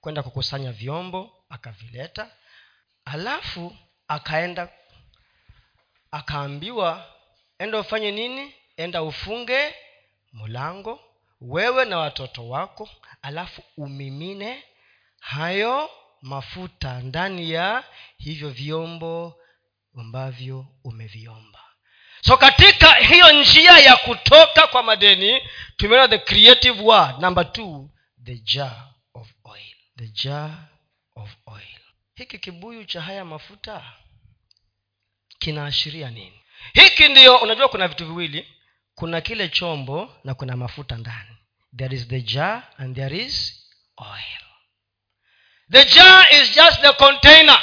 [0.01, 2.31] kwenda kukusanya vyombo akavileta.
[3.05, 3.75] Alafu
[4.07, 4.69] akaenda
[6.11, 7.13] akaambiwa
[7.59, 8.53] enda ufanye nini?
[8.77, 9.75] Enda ufunge
[10.33, 10.99] mlango
[11.41, 12.89] wewe na watoto wako
[13.21, 14.63] alafu umimine
[15.19, 15.89] hayo
[16.21, 17.83] mafuta ndani ya
[18.17, 19.38] hivyo vyombo
[19.99, 21.59] ambavyo umeviomba.
[22.21, 25.41] So katika hiyo njia ya kutoka kwa madeni
[25.77, 27.89] tumeona the creative word number two
[28.23, 29.75] the jar of oil.
[29.97, 30.51] The jar
[31.15, 31.79] of oil.
[32.15, 33.83] Hiki kibuyu cha haya mafuta
[35.39, 36.41] kinaashiria nini?
[36.73, 38.47] Hiki ndiyo unajua kuna vitu viwili
[38.95, 41.37] kuna kile chombo na kuna mafuta ndani.
[41.77, 43.65] There is the jar and there is
[43.97, 44.43] oil.
[45.71, 47.59] The jar is just the container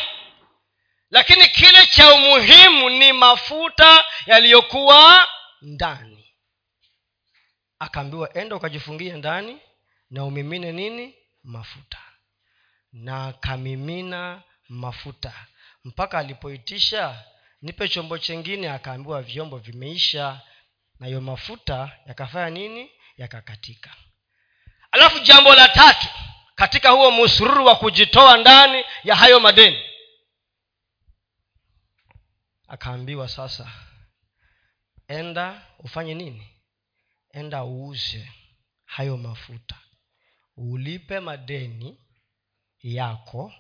[1.16, 5.29] lakini kile cha umuhimu ni mafuta yaliyokuwa
[5.62, 6.24] ndani.
[7.79, 9.59] Akaambiwa enda ukajifungie ndani
[10.11, 11.14] na umimine nini?
[11.44, 11.98] Mafuta.
[12.92, 15.33] Na akamimina mafuta.
[15.85, 17.24] Mpaka alipoitisha
[17.62, 20.40] nipe chombo chengine akaambiwa vyombo vimeisha
[21.00, 22.90] na hiyo mafuta yakafanya nini?
[23.16, 23.90] Yakakatika.
[24.92, 26.09] Alafu jambo la tatu
[26.55, 29.83] katika huo musururu wa kujitoa ndani ya hayo madeni
[32.68, 33.72] akaambiwa sasa
[35.09, 36.48] enda ufanye nini?
[37.33, 38.31] Enda uuze
[38.85, 39.76] hayo mafuta.
[40.57, 41.98] Ulipe madeni
[42.83, 43.52] yako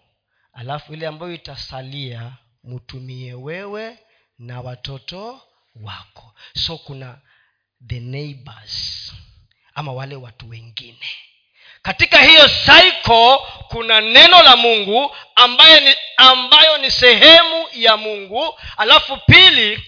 [0.52, 2.32] alafu ile ambayo itasalia
[2.64, 3.98] mtumie wewe
[4.38, 5.40] na watoto
[5.74, 6.34] wako.
[6.56, 7.18] So kuna
[7.86, 9.12] the neighbors
[9.74, 11.08] ama wale watu wengine.
[11.82, 13.38] Katika hiyo saiko
[13.68, 19.84] kuna neno la mungu ambaye ni, ambayo ni sehemu ya mungu alafu pili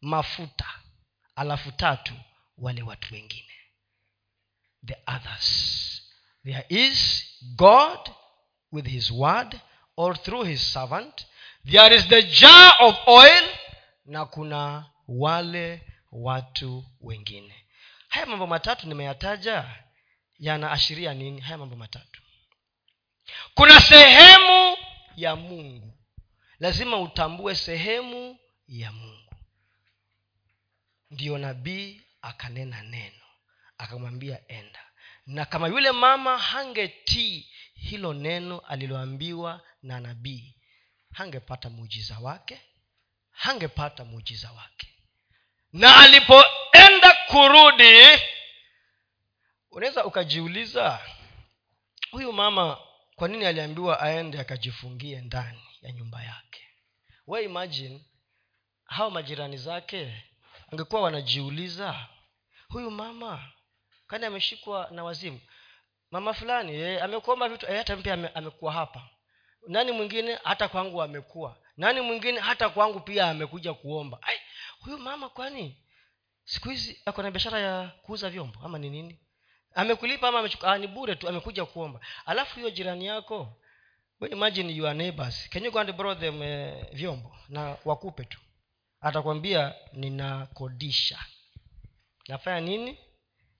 [0.00, 0.66] mafuta.
[1.36, 2.14] Alafu tatu
[2.58, 3.52] wale watu wengine.
[4.86, 6.02] The others.
[6.44, 7.24] There is
[7.56, 8.10] god
[8.72, 9.60] with his word
[9.96, 11.26] or through his servant.
[11.70, 13.44] There is the jar of oil
[14.04, 15.82] na kuna wale
[16.12, 17.66] watu wengine.
[18.08, 19.64] Haya mambo matatu nimeyataja
[20.38, 21.40] yanaashiria nini?
[21.40, 22.22] Haya mambo matatu.
[23.54, 24.76] Kuna sehemu
[25.16, 25.98] ya mungu.
[26.60, 29.34] Lazima utambue sehemu ya mungu.
[31.10, 33.24] Ndiyo nabii akanena neno
[33.78, 34.86] akamwambia enda.
[35.26, 40.54] Na kama yule mama hangetii hilo neno aliloambiwa na nabii
[41.12, 42.60] hangepata muujiza wake
[43.30, 44.88] hangepata muujiza wake.
[45.72, 48.22] Na alipoenda kurudi
[49.70, 51.00] unaweza ukajiuliza
[52.10, 52.78] huyu mama
[53.22, 56.68] kwa nini aliambiwa aende akajifungie ndani ya nyumba yake?
[57.26, 58.04] We imagine
[58.84, 60.24] hao majirani zake
[60.72, 62.08] angekuwa wanajiuliza
[62.68, 63.52] huyu mama
[64.06, 65.40] kani ameshikwa na wazimu?
[66.10, 69.08] Mama fulani eh, amekuomba vitu eh, hata pia amekuwa hapa.
[69.68, 70.38] Nani mwingine?
[70.44, 71.56] Hata kwangu amekuwa.
[71.76, 72.40] Nani mwingine?
[72.40, 74.18] Hata kwangu pia amekuja kuomba.
[74.22, 74.38] Ai,
[74.80, 75.84] huyu mama kwani
[76.44, 79.20] siku hizi ako na biashara ya kuuza vyombo ama ni nini
[79.74, 80.72] amekulipa ama amechukua?
[80.72, 82.00] Ah, ni bure tu amekuja kuomba.
[82.26, 83.56] Alafu hiyo jirani yako
[84.30, 85.48] imagine your neighbors.
[85.50, 88.40] Can you go and borrow them uh, vyombo na wakupe tu?
[89.00, 91.18] Atakwambia ninakodisha.
[92.28, 92.98] Nafanya nini?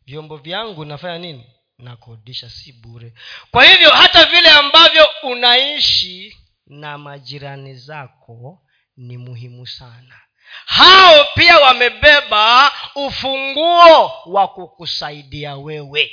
[0.07, 1.47] Vyombo vyangu nafanya nini?
[1.79, 3.15] Nakodisha si bure.
[3.51, 6.37] Kwa hivyo hata vile ambavyo unaishi
[6.67, 10.21] na majirani zako ni muhimu sana
[10.67, 16.13] hao pia wamebeba ufunguo wa kukusaidia wewe.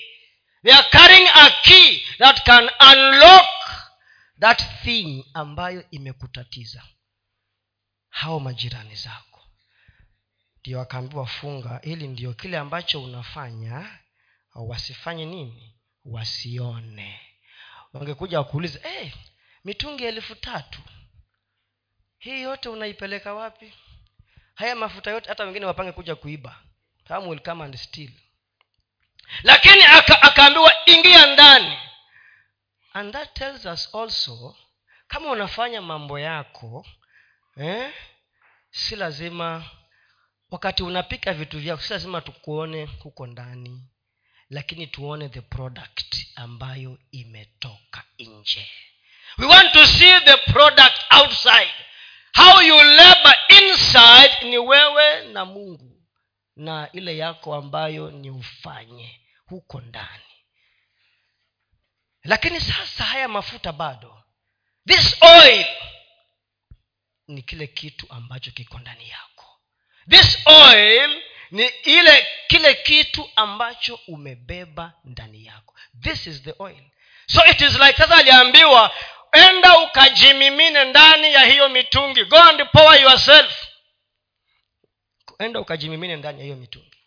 [0.64, 3.46] They are carrying a key that can unlock
[4.40, 6.84] that thing ambayo imekutatiza.
[8.10, 9.42] Hao majirani zako.
[10.60, 14.00] Ndio wakaambiwa funga ili ndio kile ambacho unafanya
[14.56, 15.76] wasifanye nini?
[16.06, 17.20] Wasione.
[17.94, 19.14] Wangekuja wakuuliza hey, eh,
[19.66, 20.80] mitungi elfu tatu
[22.20, 23.74] hii yote unaipeleka wapi
[24.60, 26.55] haya mafuta yote hata wengine wapange kuja kuiba.
[27.28, 28.12] Will come and steal.
[29.43, 29.84] Lakini
[30.22, 31.78] akaambiwa ingia ndani.
[32.93, 34.57] And that tells us also
[35.07, 36.86] kama unafanya mambo yako
[37.57, 37.93] eh,
[38.72, 39.64] si lazima
[40.51, 43.84] wakati unapika vitu vyako si lazima tukuone huko ndani
[44.49, 48.70] lakini tuone the product ambayo imetoka nje.
[49.38, 51.74] We want to see the product outside
[52.36, 56.02] how you labor inside ni wewe na mungu
[56.56, 60.24] na ile yako ambayo ni ufanye huko ndani.
[62.24, 64.24] Lakini sasa haya mafuta bado.
[64.88, 65.66] This oil
[67.28, 69.60] ni kile kitu ambacho kiko ndani yako.
[70.10, 71.22] This oil
[71.52, 75.76] ni ile kile kitu ambacho umebeba ndani yako.
[76.02, 76.84] This is the oil.
[77.28, 78.92] So it is like sasa aliambiwa
[79.32, 82.26] enda ukajimimine ndani ya hiyo mitungi.
[82.26, 83.68] Go and power yourself.
[85.40, 86.98] Enda ukajimimine ndani ya hiyo mitungi.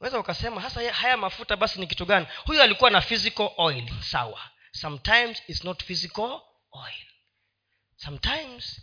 [0.00, 2.26] Unaweza ukasema hasa haya mafuta basi ni kitu gani?
[2.44, 3.88] Huyu alikuwa na physical oil.
[4.02, 4.50] Sawa.
[4.72, 6.40] Sometimes it's not physical
[6.72, 7.04] oil.
[7.96, 8.80] Sometimes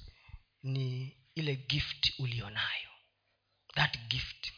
[0.63, 2.89] ni ile gift ulionayo.
[3.76, 4.51] That gift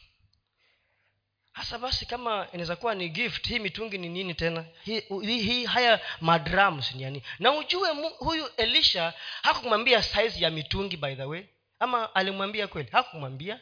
[1.54, 4.64] hasa basi kama inaweza kuwa ni gift hii mitungi ni nini tena?
[4.84, 11.14] Hii, hii, haya madrams ni na ujue mu, huyu elisha hakumwambia size ya mitungi by
[11.14, 11.44] the way.
[11.78, 12.88] Ama alimwambia kweli?
[12.92, 13.60] Hakumwambia.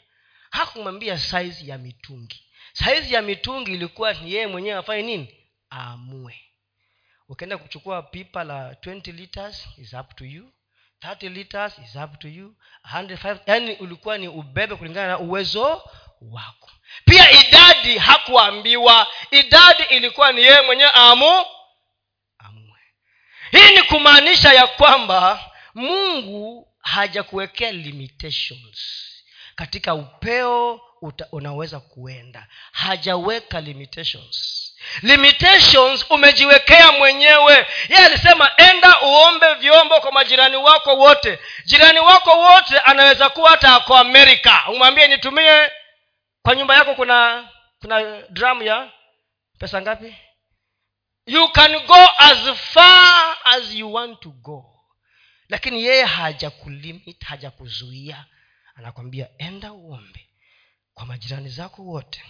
[0.50, 2.44] Hakumwambia size ya mitungi.
[2.72, 5.36] Size ya mitungi ilikuwa ni yeye mwenyewe afanye nini?
[5.72, 6.40] Aamue.
[7.28, 10.52] Ukienda kuchukua pipa la 20 liters is up to you
[11.04, 12.54] 30 liters is up to you.
[12.94, 15.82] 105 yani ulikuwa ni ubebe kulingana na uwezo
[16.20, 16.70] wako.
[17.04, 19.06] Pia idadi hakuambiwa.
[19.30, 21.44] Idadi ilikuwa ni yeye mwenyewe amu
[22.38, 22.80] amue.
[23.50, 29.08] Hii ni kumaanisha ya kwamba mungu hajakuwekea limitations.
[29.54, 32.46] Katika upeo uta, unaweza kuenda.
[32.72, 34.71] Hajaweka limitations
[35.02, 37.66] limitations umejiwekea mwenyewe.
[37.88, 41.38] Yeye alisema enda uombe vyombo kwa majirani wako wote.
[41.64, 44.64] Jirani wako wote anaweza kuwa hata ako amerika.
[44.68, 45.70] Umwambie nitumie.
[46.42, 47.48] Kwa nyumba yako kuna
[47.80, 48.90] kuna dramu ya
[49.58, 50.14] pesa ngapi?
[51.26, 54.68] You can go as far as you want to go.
[55.48, 58.24] Lakini yeye hajakulimit hajakuzuia.
[58.74, 60.28] Anakwambia enda uombe
[60.94, 62.22] kwa majirani zako wote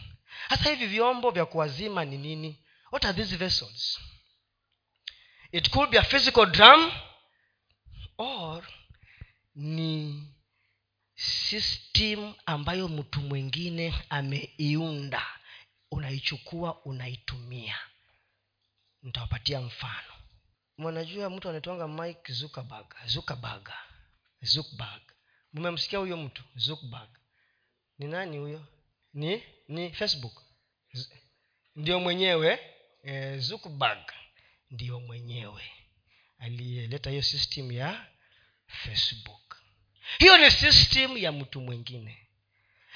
[0.49, 2.59] hasa hivi vyombo vya kuwazima ni nini?
[2.93, 4.01] What are these vessels?
[5.53, 6.93] It could be a physical drum
[8.19, 8.65] or
[9.55, 10.23] ni
[11.15, 15.27] system ambayo mtu mwingine ameiunda.
[15.91, 17.79] Unaichukua unaitumia.
[19.03, 20.13] Nitawapatia mfano.
[20.79, 23.69] Mwanajua mtu anaitwanga mike zuckerberg zuckerberg
[24.43, 25.03] zuckerberg.
[25.53, 26.43] Mmemsikia huyo mtu?
[26.57, 27.09] Zuckerberg.
[27.99, 28.65] Ni nani huyo
[29.15, 30.43] ni ni facebook.
[31.77, 32.59] Ndio mwenyewe
[33.03, 34.13] e, zuckerberg
[34.71, 35.63] ndio mwenyewe
[36.39, 38.07] aliyeleta hiyo system ya
[38.67, 39.63] facebook.
[40.19, 42.29] Hiyo ni system ya mtu mwingine.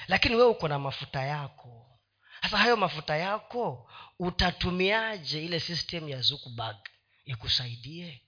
[0.07, 1.99] Lakini wewe uko na mafuta yako.
[2.41, 6.77] Sasa hayo mafuta yako utatumiaje ile system ya zuckerberg?
[7.25, 8.21] Ikusaidie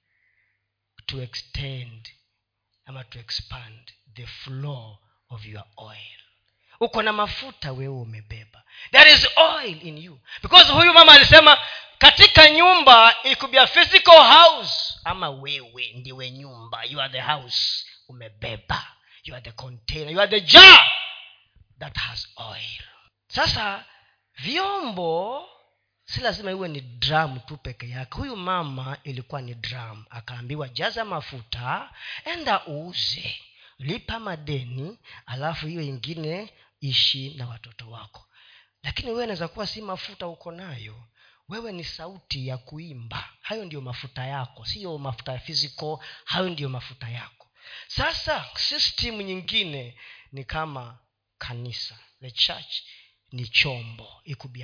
[1.06, 2.10] to extend
[2.86, 4.98] ama to expand the flow
[5.30, 6.20] of your oil
[6.80, 8.64] uko na mafuta wewe umebeba.
[8.92, 10.20] There is oil in you.
[10.42, 11.58] Because huyu mama alisema
[11.98, 15.00] katika nyumba it physical house.
[15.04, 16.84] Ama wewe ndiwe nyumba.
[16.84, 18.88] You are the house umebeba.
[19.24, 20.12] You are the container.
[20.14, 20.88] You are the jar
[21.80, 22.84] that has oil.
[23.28, 23.86] Sasa
[24.38, 25.46] vyombo
[26.06, 28.16] si lazima iwe ni dram tu peke yake.
[28.18, 31.90] Huyu mama ilikuwa ni dram akaambiwa jaza mafuta
[32.26, 33.36] enda uuze.
[33.80, 38.28] Lipa madeni alafu hiyo ingine ishi na watoto wako.
[38.84, 41.08] Lakini wewe naweza kuwa si mafuta uko nayo.
[41.50, 43.30] Wewe ni sauti ya kuimba.
[43.42, 44.66] Hayo ndiyo mafuta yako.
[44.66, 47.52] Siyo mafuta ya physical hayo ndiyo mafuta yako.
[47.88, 50.00] Sasa system nyingine
[50.32, 51.00] ni kama
[51.38, 52.00] kanisa.
[52.22, 52.82] The church
[53.32, 54.22] ni chombo.
[54.24, 54.58] It could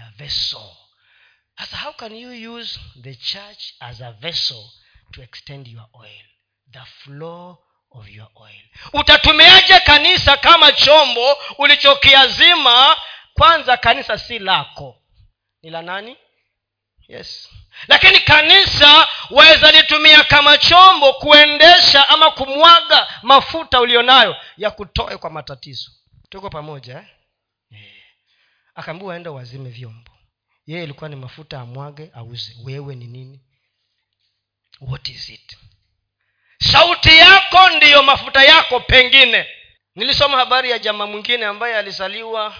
[1.57, 4.69] sasa how can you use the church as a vessel
[5.13, 6.25] to extend your oil?
[6.71, 7.64] The flow
[7.95, 8.61] of your oil.
[8.93, 12.95] Utatumiaje kanisa kama chombo ulichokiazima?
[13.33, 15.01] Kwanza kanisa si lako.
[15.61, 16.17] Ni la nani?
[17.07, 17.49] Yes.
[17.87, 25.91] Lakini kanisa waweza litumia kama chombo kuendesha ama kumwaga mafuta ulionayo ya kutoe kwa matatizo.
[26.29, 27.05] Tuko pamoja eh?
[27.69, 27.85] yeah.
[28.75, 30.11] akaambiwa aenda wazime vyombo.
[30.67, 32.55] Yeye ilikuwa ni mafuta amwage auze.
[32.63, 33.41] Wewe ni nini?
[34.81, 35.57] What is it
[36.59, 39.47] sauti yako ndiyo mafuta yako pengine.
[39.95, 42.55] Nilisoma habari ya jamaa mwingine ambaye alizaliwa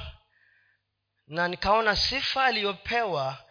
[1.27, 3.41] na nikaona sifa aliyopewa.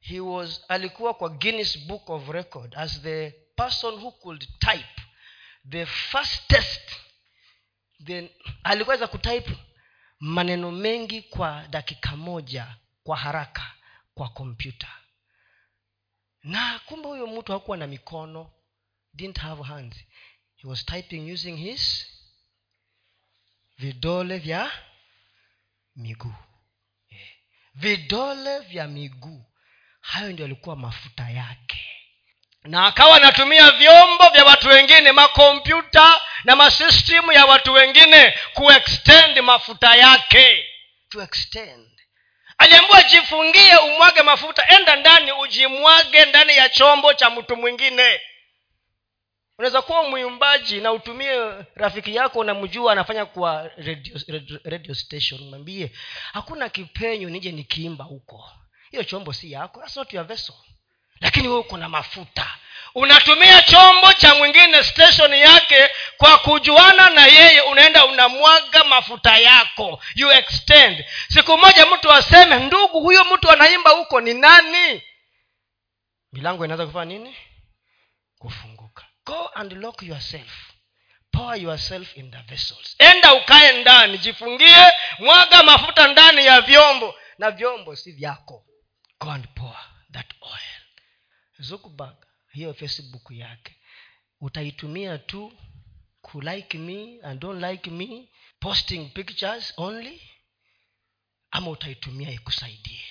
[0.00, 5.02] He was alikuwa kwa guinness book of record as the person who could type
[5.70, 6.90] the fastest.
[8.06, 8.30] Then
[8.64, 9.50] alikuweza kutype
[10.20, 12.66] maneno mengi kwa dakika moja
[13.04, 13.72] kwa haraka
[14.14, 14.88] kwa kompyuta
[16.42, 18.50] na kumbe huyo mtu hakuwa na mikono
[19.14, 19.96] didn't have hands.
[20.56, 22.06] He was typing using his
[23.78, 24.70] vidole vya
[25.96, 26.34] miguu.
[27.10, 27.28] Yeah.
[27.74, 29.44] vidole vya miguu.
[30.00, 31.90] Hayo ndio alikuwa mafuta yake.
[32.64, 39.94] Na akawa anatumia vyombo vya watu wengine makompyuta na masistemu ya watu wengine kuextend mafuta
[39.96, 40.64] yake.
[41.08, 41.90] To extend.
[42.58, 48.20] Aliambiwa jifungie umwage mafuta enda ndani ujimwage ndani ya chombo cha mtu mwingine
[49.58, 55.90] unaweza kuwa mwimbaji na utumie rafiki yako unamjua anafanya kwa radio, radio, radio station mwambie
[56.32, 58.50] hakuna kipenyo nije nikiimba huko.
[58.90, 60.12] Hiyo chombo si yako That's not
[61.20, 62.46] lakini wewe uko na mafuta.
[62.94, 70.02] Unatumia chombo cha mwingine station yake kwa kujuana na yeye unaenda unamwaga mafuta yako.
[70.14, 71.04] You extend.
[71.28, 75.02] Siku moja mtu aseme ndugu huyo mtu anaimba huko ni nani?
[76.32, 77.36] Milango inaweza kufanya nini?
[78.38, 78.73] Kufunguka
[79.24, 80.70] go and lock yourself.
[81.32, 82.94] Pour yourself in the vessels.
[82.98, 84.86] Enda ukae ndani jifungie
[85.18, 87.14] mwaga mafuta ndani ya vyombo.
[87.38, 88.66] Na vyombo si vyako.
[89.20, 89.76] Go and pour
[90.12, 90.80] that oil.
[91.58, 92.16] Zuckerberg
[92.52, 93.76] hiyo facebook yake
[94.40, 95.52] utaitumia tu
[96.22, 98.28] kulike me and don't like me
[98.60, 100.30] posting pictures only
[101.50, 103.04] ama utaitumia ikusaidie?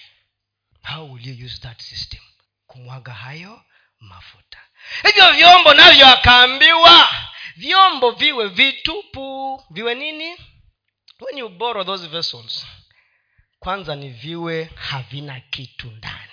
[0.83, 2.21] How will you use that system?
[2.67, 3.65] Kumwaga hayo
[4.03, 4.61] mafuta.
[5.07, 7.07] Hivyo vyombo navyo akaambiwa
[7.55, 9.63] vyombo viwe vitupu.
[9.69, 10.37] Viwe nini?
[11.19, 12.65] When you borrow those vessels
[13.59, 16.31] kwanza ni viwe havina kitu ndani.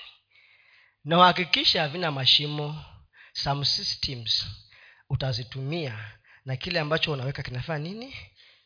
[1.05, 2.85] Na uhakikisha havina mashimo
[3.33, 4.47] some systems
[5.09, 8.17] utazitumia na kile ambacho unaweka kinafanya nini?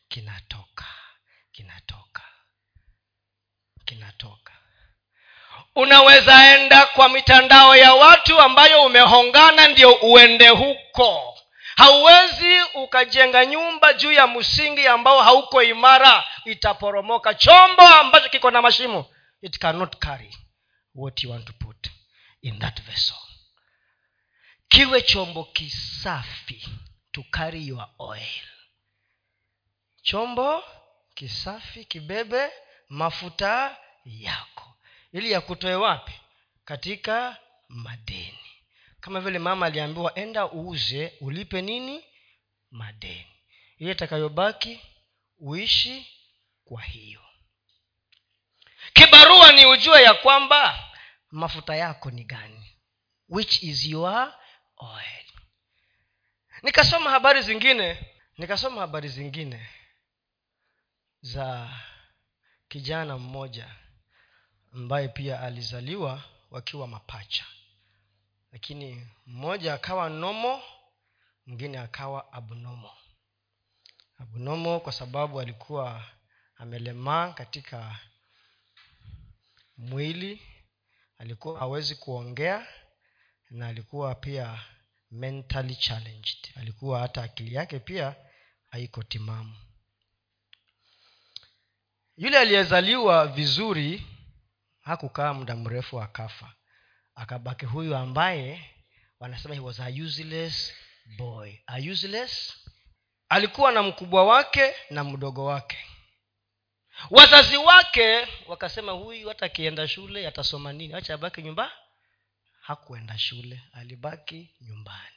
[0.07, 0.85] Kinatoka.
[1.51, 2.21] Kinatoka.
[3.85, 4.51] Kinatoka
[5.75, 11.31] unaweza enda kwa mitandao ya watu ambayo umehongana ndio uende huko.
[11.75, 17.33] Hauwezi ukajenga nyumba juu ya msingi ambao hauko imara itaporomoka.
[17.33, 19.05] Chombo ambacho kiko na mashimo
[19.41, 20.37] it cannot carry
[20.95, 21.87] what you want to put
[22.41, 23.15] in that vessel.
[24.67, 26.67] Kiwe chombo kisafi
[27.11, 28.43] to carry your oil.
[30.01, 30.63] Chombo
[31.15, 32.49] kisafi kibebe
[32.89, 34.74] mafuta yako
[35.15, 36.13] ili yakutoe wapi?
[36.65, 37.37] Katika
[37.69, 38.39] madeni.
[38.99, 42.03] Kama vile mama aliambiwa enda uuze ulipe nini?
[42.71, 43.27] Madeni.
[43.77, 44.81] Ile itakayobaki
[45.37, 46.07] uishi
[46.65, 47.21] kwa hiyo.
[48.93, 50.89] Kibarua ni ujue ya kwamba
[51.31, 52.71] mafuta yako ni gani.
[53.29, 54.33] Which is your
[54.77, 55.25] oil.
[56.63, 58.05] Nikasoma habari zingine
[58.37, 59.69] nikasoma habari zingine
[61.21, 61.69] za
[62.67, 63.75] kijana mmoja
[64.75, 67.45] ambaye pia alizaliwa wakiwa mapacha.
[68.51, 70.61] Lakini mmoja akawa nomo
[71.45, 72.91] mwingine akawa abnomo.
[74.17, 76.03] Abnomo kwa sababu alikuwa
[76.57, 77.99] amelemaa katika
[79.77, 80.41] mwili
[81.17, 82.67] alikuwa hawezi kuongea
[83.49, 84.59] na alikuwa pia
[85.11, 86.37] mentally challenged.
[86.55, 88.15] Alikuwa hata akili yake pia
[88.71, 89.55] haiko timamu.
[92.17, 94.14] Yule aliyezaliwa vizuri
[94.85, 96.53] hakukaa muda mrefu akafa.
[97.15, 98.69] Akabaki huyu ambaye
[99.19, 100.73] wanasema he was a useless
[101.17, 101.53] boy.
[101.67, 102.53] A useless?
[103.29, 105.77] Alikuwa na mkubwa wake na mdogo wake.
[107.09, 110.93] Wazazi wake wakasema huyu hata akienda shule atasoma nini?
[110.93, 111.71] Acha abaki nyumba.
[112.61, 115.15] Hakuenda shule alibaki nyumbani.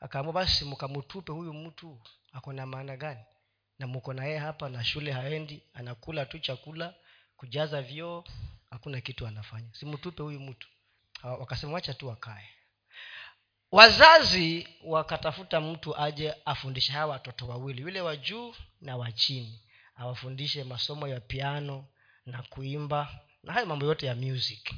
[0.00, 2.02] Akaamua basi mkamutupe huyu mtu
[2.32, 3.20] ako na maana gani?
[3.78, 6.94] Na mko na yeye hapa na shule haendi anakula tu chakula
[7.36, 8.24] kujaza vyoo
[8.70, 9.68] hakuna kitu anafanya.
[9.74, 10.68] Simtupe huyu mtu.
[11.22, 12.48] Wakasema wacha tu wakae.
[13.72, 19.62] Wazazi wakatafuta mtu aje afundishe hawa watoto wawili yule wa juu na wa chini.
[19.96, 21.86] Awafundishe masomo ya piano
[22.26, 24.70] na kuimba na hayo mambo yote ya music.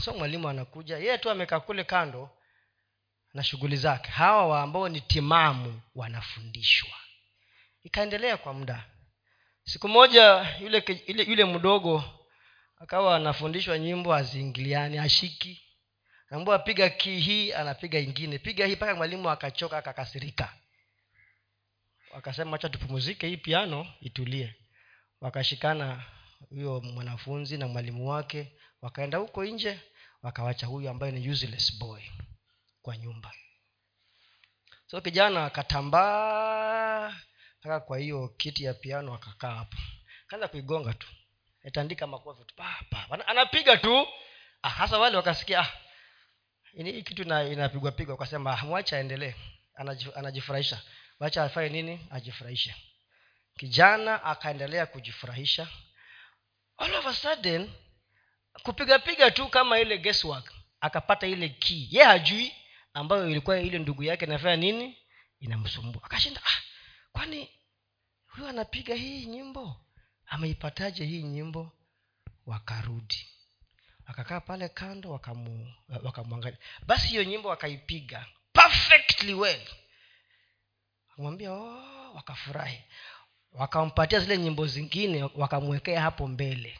[0.00, 2.30] So mwalimu anakuja yeye tu amekaa kule kando
[3.34, 4.10] na shughuli zake.
[4.10, 6.90] Hawa ambao ni timamu wanafundishwa.
[7.82, 8.84] Ikaendelea kwa muda.
[9.64, 12.04] Siku moja yule yule, yule mdogo
[12.84, 15.62] akawa anafundishwa nyimbo aziingiliani ashiki
[16.30, 18.38] ambua piga kii hii anapiga ingine.
[18.38, 20.54] Piga hii mpaka mwalimu akachoka akakasirika.
[22.14, 24.54] Wakasema acha tupumuzike hii piano itulie.
[25.20, 26.04] Wakashikana
[26.48, 29.80] huyo mwanafunzi na mwalimu wake wakaenda huko nje
[30.22, 32.02] wakawacha huyu ambaye ni useless boy
[32.82, 33.32] kwa nyumba.
[34.86, 37.16] So kijana akatambaa
[37.60, 39.76] mpaka kwa hiyo kiti ya piano akakaa hapo.
[40.26, 41.06] Kaanza kuigonga tu
[41.64, 42.44] atandika makofi
[43.26, 44.08] anapiga tu.
[44.62, 45.72] Ah, hasa wale wakasikia ah,
[46.72, 49.34] hii kitu inapigwa pigwa wakasema mwache aendelee.
[50.14, 50.82] Anajifurahisha.
[51.20, 52.06] Wacha afanye nini?
[52.10, 52.74] Ajifurahishe.
[53.56, 55.68] Kijana akaendelea kujifurahisha.
[56.76, 57.70] All of a sudden
[58.62, 61.88] kupigapiga tu kama ile guesswork akapata ile key.
[61.90, 62.54] Ye hajui
[62.94, 64.98] ambayo ilikuwa ile ndugu yake inafanya nini
[65.40, 66.02] inamsumbua.
[66.04, 66.62] Akashinda ah,
[67.12, 67.48] kwani
[68.26, 69.80] huyu anapiga hii nyimbo
[70.26, 71.72] ameipataje hii nyimbo?
[72.46, 73.28] Wakarudi.
[74.08, 75.10] Wakakaa pale kando
[76.02, 76.58] wakamwangalia.
[76.86, 79.68] Basi hiyo nyimbo wakaipiga perfectly well.
[81.08, 82.80] Wakamwambia oh, wakafurahi.
[83.52, 86.78] Wakampatia zile nyimbo zingine wakamwekea hapo mbele.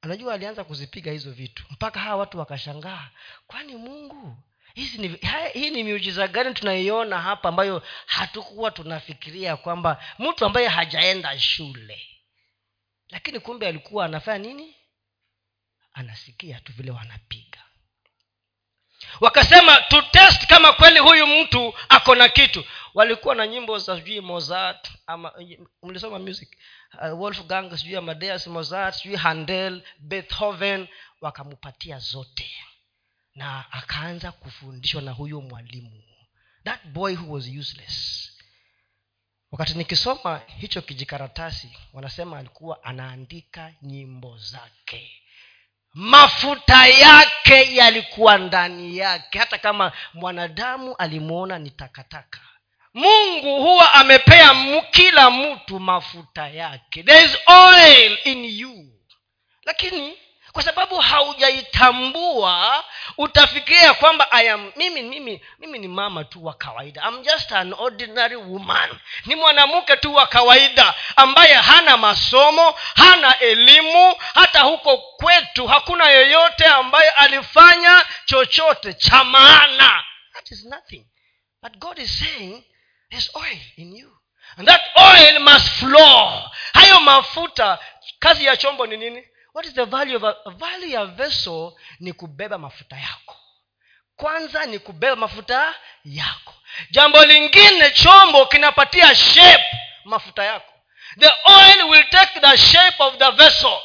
[0.00, 1.64] Anajua alianza kuzipiga hizo vitu.
[1.70, 3.10] Mpaka hawa watu wakashangaa
[3.46, 4.36] kwani mungu
[4.74, 5.18] hizi ni,
[5.52, 12.08] hii ni miujiza gani tunaiona hapa ambayo hatukuwa tunafikiria kwamba mtu ambaye hajaenda shule
[13.12, 14.76] lakini kumbe alikuwa anafanya nini?
[15.92, 17.64] Anasikia tu vile wanapiga.
[19.20, 22.64] Wakasema to test kama kweli huyu mtu ako na kitu.
[22.94, 25.32] Walikuwa na nyimbo za sijui mozart ama
[25.82, 26.58] mlisoma music?
[26.94, 30.88] Uh, wolfgang sijui amadeus mozart sijui handel beethoven
[31.20, 32.50] wakampatia zote
[33.34, 36.02] na akaanza kufundishwa na huyo mwalimu.
[36.64, 38.28] That boy who was useless.
[39.50, 45.22] Wakati nikisoma hicho kijikaratasi wanasema alikuwa anaandika nyimbo zake.
[45.94, 49.38] Mafuta yake yalikuwa ndani yake.
[49.38, 52.40] Hata kama mwanadamu alimwona ni takataka
[52.94, 54.54] mungu huwa amepea
[54.90, 57.02] kila mtu mafuta yake.
[57.02, 58.92] There is oil in you.
[59.64, 60.14] Lakini
[60.52, 62.84] kwa sababu haujaitambua
[63.18, 67.02] utafikiria kwamba I am, mimi mimi mimi ni mama tu wa kawaida.
[67.08, 68.90] I'm just an ordinary woman.
[69.26, 74.14] Ni mwanamke tu wa kawaida ambaye hana masomo hana elimu.
[74.34, 80.04] Hata huko kwetu hakuna yeyote ambaye alifanya chochote cha maana.
[80.32, 81.06] That is nothing.
[81.62, 82.64] But god is saying
[83.10, 84.16] there's oil in you.
[84.56, 86.42] And that oil must flow.
[86.72, 87.78] Hayo mafuta
[88.18, 92.12] kazi ya chombo ni nini what is the value of a, value ya vessel ni
[92.12, 93.36] kubeba mafuta yako.
[94.16, 95.74] Kwanza ni kubeba mafuta
[96.04, 96.54] yako.
[96.90, 99.64] Jambo lingine chombo kinapatia shape
[100.04, 100.72] mafuta yako.
[101.18, 103.78] The oil will take the shape of the vessel.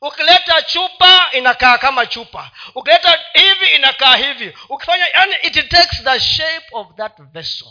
[0.00, 2.50] Ukileta chupa inakaa kama chupa.
[2.74, 4.58] Ukileta hivi inakaa hivi.
[4.68, 7.68] Ukifanya yani it takes the shape of that vessel.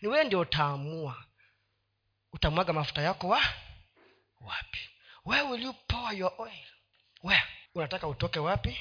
[0.00, 1.24] Ni wewe ndio utaamua.
[2.32, 3.42] Utamwaga mafuta yako wa?
[4.40, 4.89] Wapi
[5.24, 6.64] where will you pour your oil.
[7.22, 7.42] Where
[7.74, 8.78] unataka utoke wapi?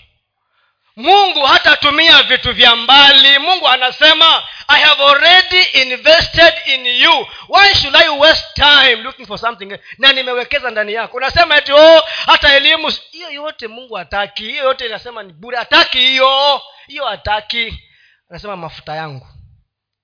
[0.95, 3.39] Mungu hatatumia vitu vya mbali.
[3.39, 7.27] Mungu anasema i have already invested in you.
[7.49, 11.17] Why should i waste time looking for something na nimewekeza ndani yako?
[11.17, 14.43] Unasema eti oh hata elimu hiyo yote mungu hataki.
[14.43, 15.57] Hiyo yote inasema ni bure.
[15.57, 16.61] Hataki hiyo.
[16.87, 17.83] Hiyo hataki.
[18.29, 19.27] Anasema mafuta yangu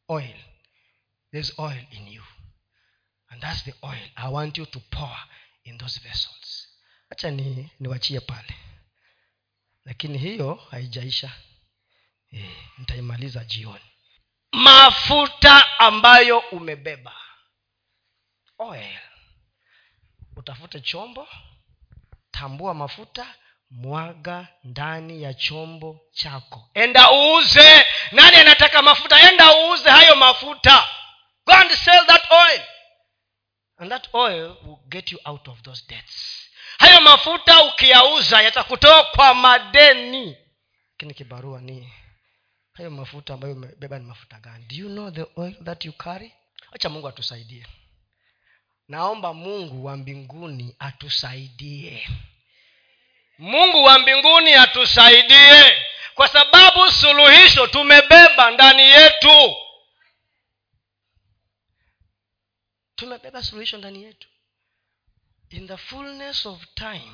[0.10, 0.36] oil.
[1.32, 2.24] There's oil in you.
[3.30, 5.18] And that's the oil i want you to pour
[5.66, 6.68] in those vessels.
[7.10, 8.56] Hacha ni niwachie pale.
[9.86, 11.32] Lakini hiyo haijaisha.
[12.34, 13.92] E, nitaimaliza jioni.
[14.52, 17.16] Mafuta ambayo umebeba.
[18.58, 18.98] Oil.
[20.36, 21.28] Utafute chombo
[22.32, 23.36] tambua mafuta
[23.70, 26.70] mwaga ndani ya chombo chako.
[26.74, 27.86] Enda uuze.
[28.12, 29.32] Nani anataka mafuta?
[29.32, 30.88] Enda uuze hayo mafuta.
[31.46, 32.62] Go and sell that oil
[33.78, 36.42] and that oil will get you out of those debts.
[36.78, 40.38] Hayo mafuta ukiyauza yatakutoa kwa madeni.
[40.92, 41.94] Lakini kibarua ni
[42.74, 44.66] hayo mafuta ambayo umebeba ni mafuta gani?
[44.66, 46.34] Do you know the oil that you carry?
[46.72, 47.66] Acha mungu atusaidie.
[48.88, 52.08] Naomba mungu wa mbinguni atusaidie.
[53.38, 55.76] Mungu wa mbinguni atusaidie.
[56.16, 59.56] Kwa sababu suluhisho tumebeba ndani yetu
[62.96, 64.28] tumebeba suluhisho ndani yetu.
[65.50, 67.12] In the fullness of time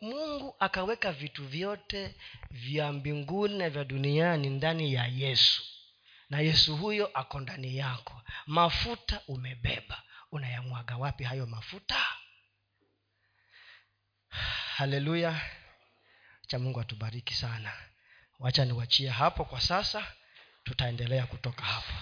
[0.00, 2.14] mungu akaweka vitu vyote
[2.50, 5.62] vya mbinguni na vya duniani ndani ya yesu.
[6.30, 8.22] Na yesu huyo ako ndani yako.
[8.46, 10.02] Mafuta umebeba.
[10.32, 12.06] Unayamwaga wapi hayo mafuta?
[14.76, 15.40] Haleluya
[16.46, 17.72] cha mungu atubariki sana.
[18.38, 20.12] Wacha niwachie hapo kwa sasa.
[20.64, 21.92] Tutaendelea kutoka hapo